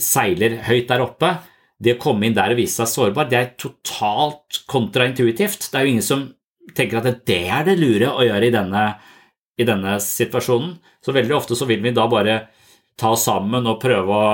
[0.01, 1.35] seiler høyt der oppe,
[1.81, 5.67] det å komme inn der og vise seg sårbar, det er totalt kontraintuitivt.
[5.71, 6.25] Det er jo ingen som
[6.75, 8.85] tenker at det er det lure å gjøre i denne,
[9.59, 10.77] i denne situasjonen.
[11.03, 12.39] Så veldig ofte så vil vi da bare
[12.99, 14.27] ta oss sammen og prøve å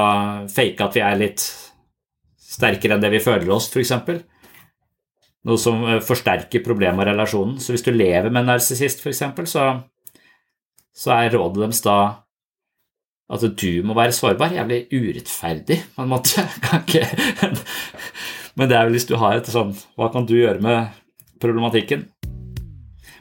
[0.51, 1.45] fake at vi er litt
[2.51, 4.21] sterkere enn det vi føler oss, f.eks.
[5.47, 7.57] Noe som eh, forsterker problemet av relasjonen.
[7.57, 9.69] Så hvis du lever med en narsissist, f.eks., så,
[10.93, 11.97] så er rådet deres da
[13.31, 14.55] at du må være sårbar.
[14.55, 16.43] Jævlig urettferdig, på en måte.
[18.57, 20.97] Men det er vel hvis du har et sånn Hva kan du gjøre med
[21.41, 22.03] problematikken?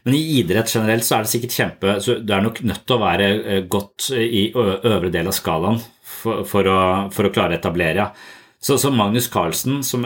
[0.03, 2.97] Men i idrett generelt så er det sikkert kjempe så Du er nok nødt til
[2.97, 6.81] å være eh, godt i øvre del av skalaen for, for, å,
[7.15, 8.09] for å, klare å etablere.
[8.09, 8.40] Ja.
[8.61, 10.03] Så, så, Magnus Carlsen som,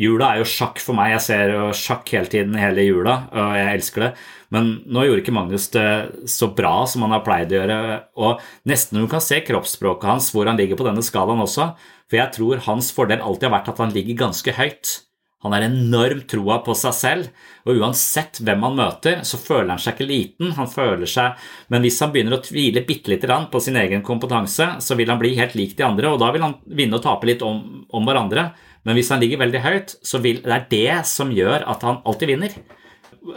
[0.00, 1.10] Jula er jo sjakk for meg.
[1.12, 4.10] Jeg ser jo sjakk hele tiden hele jula, og jeg elsker det.
[4.52, 5.84] Men nå gjorde ikke Magnus det
[6.32, 7.78] så bra som han har pleid å gjøre.
[8.16, 11.74] Og nesten du kan se kroppsspråket hans, hvor han ligger på denne skalaen også.
[12.08, 14.96] For jeg tror hans fordel alltid har vært at han ligger ganske høyt.
[15.42, 17.30] Han har enorm troa på seg selv,
[17.66, 20.52] og uansett hvem han møter, så føler han seg ikke liten.
[20.54, 21.38] han føler seg,
[21.68, 25.10] Men hvis han begynner å tvile bitte lite grann på sin egen kompetanse, så vil
[25.10, 27.86] han bli helt lik de andre, og da vil han vinne og tape litt om,
[27.90, 28.52] om hverandre.
[28.86, 32.02] Men hvis han ligger veldig høyt, så vil, det er det som gjør at han
[32.06, 32.56] alltid vinner.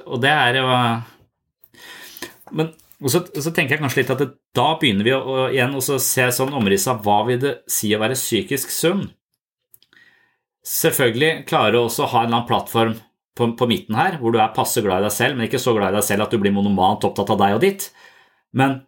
[0.06, 0.70] Og det er jo
[2.54, 2.74] Men
[3.06, 5.82] så, så, tenker jeg kanskje litt at det, da begynner vi å, å igjen å
[5.82, 9.10] se sånn omrisset av hva vil det si å være psykisk sunn
[10.66, 12.96] selvfølgelig klare å ha en eller annen plattform
[13.36, 15.76] på, på, midten her, hvor du er passe glad i deg selv, men ikke så
[15.76, 17.90] glad i deg selv at du blir monomant opptatt av deg og ditt.
[18.56, 18.80] Men,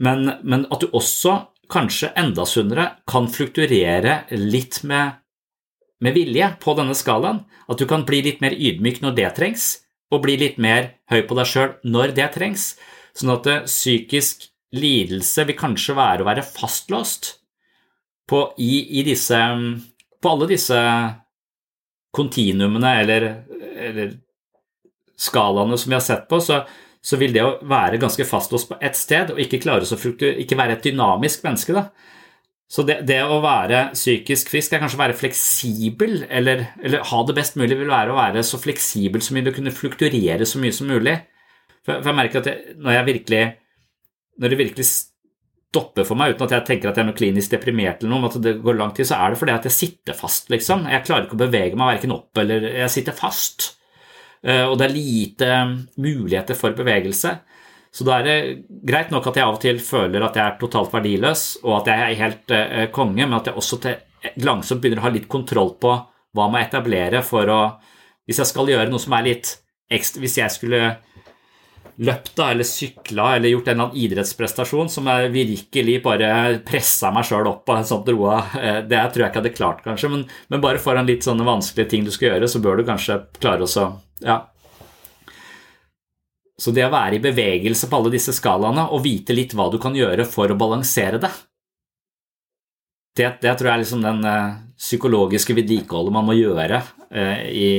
[0.00, 1.36] men, men at du også,
[1.70, 5.20] kanskje enda sunnere, kan flukturere litt med,
[6.02, 7.44] med vilje på denne skalaen.
[7.70, 9.68] At du kan bli litt mer ydmyk når det trengs,
[10.10, 12.72] og bli litt mer høy på deg sjøl når det trengs.
[13.14, 17.36] Sånn at psykisk lidelse vil kanskje være å være fastlåst
[18.30, 19.38] på, i, i disse
[20.20, 20.78] på alle disse
[22.14, 23.26] kontinuumene eller,
[23.88, 24.14] eller,
[25.20, 26.62] skalaene som vi har sett på, så,
[27.04, 30.56] så, vil det å være ganske fastlåst på ett sted og ikke klare å ikke
[30.56, 31.76] være et dynamisk menneske.
[31.76, 31.90] da.
[32.70, 37.22] Så det, det, å være psykisk frisk er kanskje å være fleksibel, eller, eller, ha
[37.26, 40.76] det best mulig vil være å være så fleksibel som mulig, kunne flukturere så mye
[40.76, 41.18] som mulig.
[41.82, 43.42] For, for jeg merker at jeg, når jeg virkelig
[44.40, 44.86] når det virkelig
[45.70, 48.30] stopper for meg, uten at jeg tenker at jeg er noe klinisk deprimert eller noe,
[48.30, 50.88] at det går lang tid, så er det fordi at jeg sitter fast, liksom.
[50.90, 53.70] Jeg klarer ikke å bevege meg verken opp eller Jeg sitter fast.
[54.42, 55.50] Eh, og det er lite
[56.00, 57.36] muligheter for bevegelse.
[57.90, 58.36] Så da er det
[58.86, 61.90] greit nok at jeg av og til føler at jeg er totalt verdiløs, og at
[61.90, 63.96] jeg er helt uh, konge, men at jeg også til,
[64.46, 65.96] langsomt begynner å ha litt kontroll på
[66.30, 67.60] hva jeg må etablere for å
[68.28, 69.48] Hvis jeg skal gjøre noe som er litt
[69.90, 70.80] ekstra Hvis jeg skulle
[72.00, 76.30] løpt da, eller sykla eller gjort en eller annen idrettsprestasjon som jeg virkelig bare
[76.66, 79.82] pressa meg sjøl opp på en sånn roa, eh, det tror jeg ikke hadde klart,
[79.84, 82.88] kanskje, men, men bare foran litt sånne vanskelige ting du skal gjøre, så bør du
[82.88, 83.90] kanskje klare å
[84.24, 84.38] Ja.
[86.60, 89.78] Så det å være i bevegelse på alle disse skalaene og vite litt hva du
[89.80, 91.30] kan gjøre for å balansere det,
[93.16, 97.70] det, det tror jeg er liksom den uh, psykologiske vedlikeholdet man må gjøre uh, i,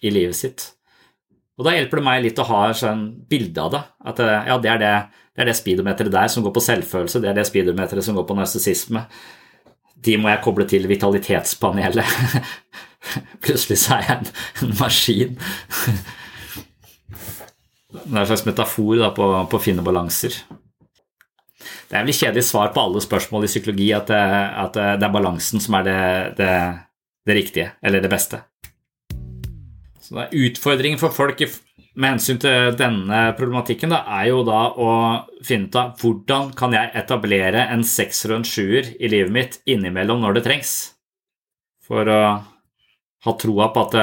[0.00, 0.66] i, livet sitt.
[1.54, 3.82] Og da hjelper det meg litt å ha et sånn bilde av det.
[4.10, 4.94] At uh, ja, det er det,
[5.34, 8.26] det er det speedometeret der som går på selvfølelse, det er det speedometeret som går
[8.26, 9.04] på narsissisme.
[10.04, 12.18] De må jeg koble til vitalitetspanelet.
[13.44, 14.28] Plutselig så er jeg en,
[14.64, 15.38] en maskin.
[17.94, 20.36] Det er en slags metafor da, på, på, finne balanser.
[21.88, 24.22] Det er vel kjedelig svar på alle spørsmål i psykologi at det,
[24.64, 26.00] at det er balansen som er det,
[26.40, 26.50] det,
[27.28, 28.42] det, riktige, eller det beste.
[30.04, 31.40] Så det er Utfordringen for folk
[31.94, 34.90] med hensyn til denne problematikken da, er jo da å
[35.46, 39.58] finne ut av hvordan kan jeg etablere en sekser og en sjuer i livet mitt
[39.70, 40.74] innimellom når det trengs,
[41.86, 42.20] for å
[43.24, 43.96] ha troa på at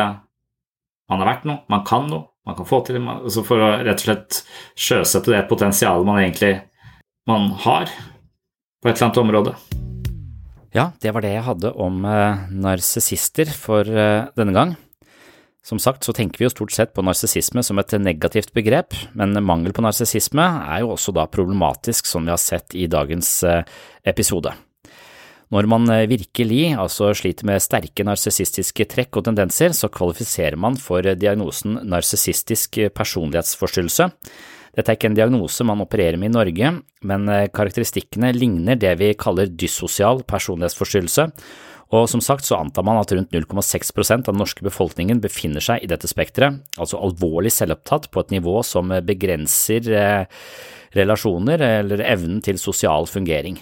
[1.12, 4.00] man har vært noe, man kan noe, man kan få til altså For å rett
[4.00, 4.40] og slett
[4.74, 6.56] sjøsette det potensialet man egentlig
[7.30, 7.92] man har
[8.82, 9.54] på et eller annet område.
[10.74, 14.74] Ja, det var det jeg hadde om uh, narsissister for uh, denne gang.
[15.62, 19.38] Som sagt så tenker vi jo stort sett på narsissisme som et negativt begrep, men
[19.46, 23.62] mangel på narsissisme er jo også da problematisk, som vi har sett i dagens uh,
[24.02, 24.56] episode.
[25.52, 30.78] Når man eh, virkelig altså sliter med sterke narsissistiske trekk og tendenser, så kvalifiserer man
[30.80, 34.08] for diagnosen narsissistisk personlighetsforstyrrelse.
[34.72, 36.72] Dette er ikke en diagnose man opererer med i Norge,
[37.04, 41.28] men eh, karakteristikkene ligner det vi kaller dyssosial personlighetsforstyrrelse,
[41.92, 45.84] og som sagt så antar man at rundt 0,6% av den norske befolkningen befinner seg
[45.84, 50.46] i dette spekteret, altså alvorlig selvopptatt på et nivå som begrenser eh,
[50.96, 53.60] relasjoner eller evnen til sosial fungering.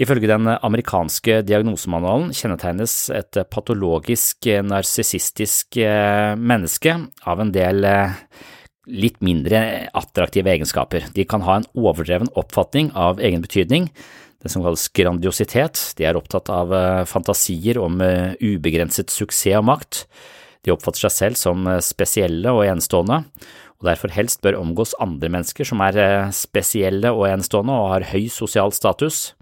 [0.00, 6.96] Ifølge den amerikanske diagnosemanualen kjennetegnes et patologisk narsissistisk eh, menneske
[7.28, 8.16] av en del eh,
[8.88, 9.60] litt mindre
[9.94, 11.06] attraktive egenskaper.
[11.14, 13.90] De kan ha en overdreven oppfatning av egen betydning,
[14.42, 15.80] det som kalles grandiositet.
[15.98, 20.04] De er opptatt av eh, fantasier om ubegrenset suksess og makt.
[20.62, 23.24] De oppfatter seg selv som spesielle og enestående,
[23.80, 25.96] og derfor helst bør omgås andre mennesker som er
[26.36, 29.32] spesielle og enestående og har høy sosial status.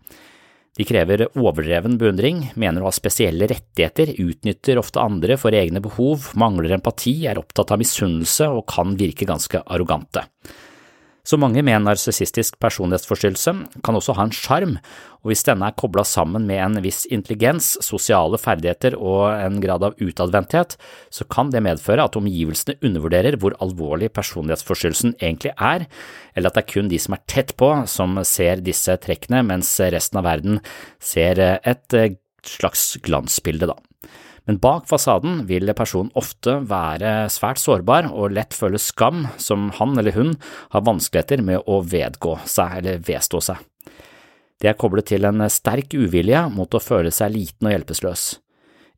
[0.79, 6.31] De krever overdreven beundring, mener å ha spesielle rettigheter, utnytter ofte andre for egne behov,
[6.41, 10.25] mangler empati, er opptatt av misunnelse og kan virke ganske arrogante.
[11.31, 13.53] Så mange med en narsissistisk personlighetsforstyrrelse
[13.87, 14.73] kan også ha en sjarm,
[15.23, 19.85] og hvis denne er kobla sammen med en viss intelligens, sosiale ferdigheter og en grad
[19.87, 20.75] av utadvendthet,
[21.15, 25.87] så kan det medføre at omgivelsene undervurderer hvor alvorlig personlighetsforstyrrelsen egentlig er,
[26.35, 29.71] eller at det er kun de som er tett på som ser disse trekkene, mens
[29.95, 30.59] resten av verden
[30.99, 32.01] ser et
[32.43, 33.79] slags glansbilde, da.
[34.51, 39.93] Men bak fasaden vil personen ofte være svært sårbar og lett føle skam som han
[40.01, 40.33] eller hun
[40.73, 43.61] har vanskeligheter med å vedgå seg eller vedstå seg.
[44.59, 48.25] Det er koblet til en sterk uvilje mot å føle seg liten og hjelpeløs.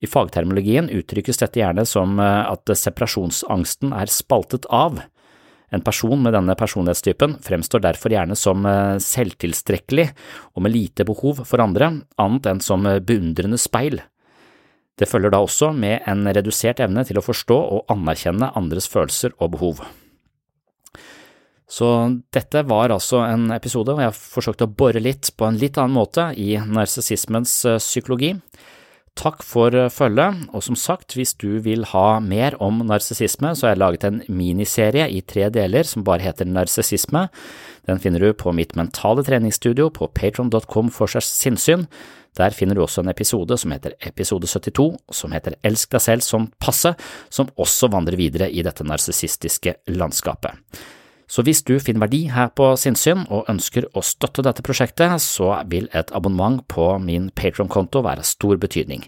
[0.01, 5.03] I fagtermologien uttrykkes dette gjerne som at separasjonsangsten er spaltet av.
[5.69, 8.65] En person med denne personlighetstypen fremstår derfor gjerne som
[9.05, 10.09] selvtilstrekkelig
[10.57, 14.01] og med lite behov for andre, annet enn som beundrende speil.
[14.99, 19.35] Det følger da også med en redusert evne til å forstå og anerkjenne andres følelser
[19.39, 19.83] og behov.
[21.73, 21.89] Så
[22.35, 25.97] dette var altså en episode hvor jeg forsøkte å bore litt på en litt annen
[25.97, 28.35] måte i narsissismens eh, psykologi.
[29.17, 33.67] Takk for eh, følget, og som sagt, hvis du vil ha mer om narsissisme, så
[33.67, 37.27] har jeg laget en miniserie i tre deler som bare heter Narsissisme.
[37.89, 41.89] Den finner du på mitt mentale treningsstudio på patron.com for seg sinnssyn.
[42.39, 46.25] Der finner du også en episode som heter Episode 72, som heter Elsk deg selv
[46.25, 46.95] som passe,
[47.29, 50.57] som også vandrer videre i dette narsissistiske landskapet.
[51.33, 55.55] Så hvis du finner verdi her på sinnssyn og ønsker å støtte dette prosjektet, så
[55.71, 59.07] vil et abonnement på min Patron-konto være stor betydning.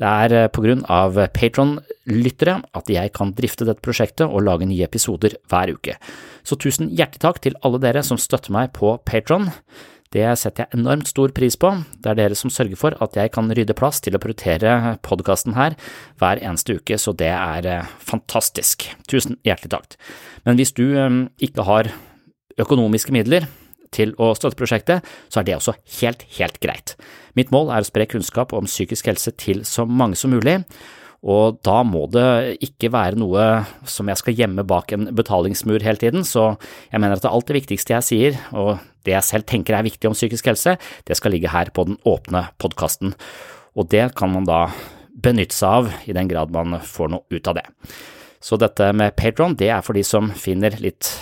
[0.00, 4.66] Det er eh, på grunn av Patron-lyttere at jeg kan drifte dette prosjektet og lage
[4.66, 5.94] nye episoder hver uke.
[6.42, 9.50] Så tusen hjertelig takk til alle dere som støtter meg på Patron.
[10.10, 11.68] Det setter jeg enormt stor pris på.
[12.02, 15.54] Det er dere som sørger for at jeg kan rydde plass til å prioritere podkasten
[15.54, 15.76] her
[16.18, 18.88] hver eneste uke, så det er eh, fantastisk.
[19.06, 19.94] Tusen hjertelig takk.
[20.48, 21.06] Men hvis du eh,
[21.46, 21.92] ikke har
[22.58, 23.46] økonomiske midler
[23.94, 26.96] til å støtte prosjektet, så er det også helt, helt greit.
[27.38, 30.58] Mitt mål er å spre kunnskap om psykisk helse til så mange som mulig,
[31.20, 36.00] og da må det ikke være noe som jeg skal gjemme bak en betalingsmur hele
[36.00, 36.54] tiden, så
[36.92, 40.08] jeg mener at alt det viktigste jeg sier, og det jeg selv tenker er viktig
[40.08, 43.12] om psykisk helse, det skal ligge her på den åpne podkasten,
[43.76, 44.62] og det kan man da
[45.20, 47.66] benytte seg av i den grad man får noe ut av det.
[48.40, 51.12] Så dette med Patron, det er for de som finner litt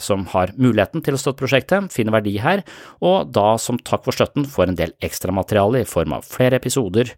[0.00, 2.64] som har muligheten til å støtte prosjektet, finner verdi her,
[3.04, 7.12] og da som takk for støtten får en del ekstramateriale i form av flere episoder,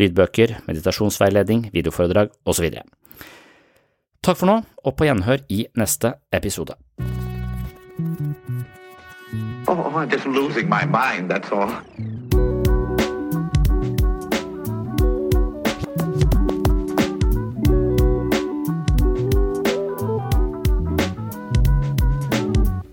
[0.00, 2.70] lydbøker, meditasjonsveiledning, videoforedrag osv.
[4.20, 6.76] Takk for nå, og på gjenhør i neste episode.
[9.68, 11.70] Oh, I'm just losing my mind, that's all.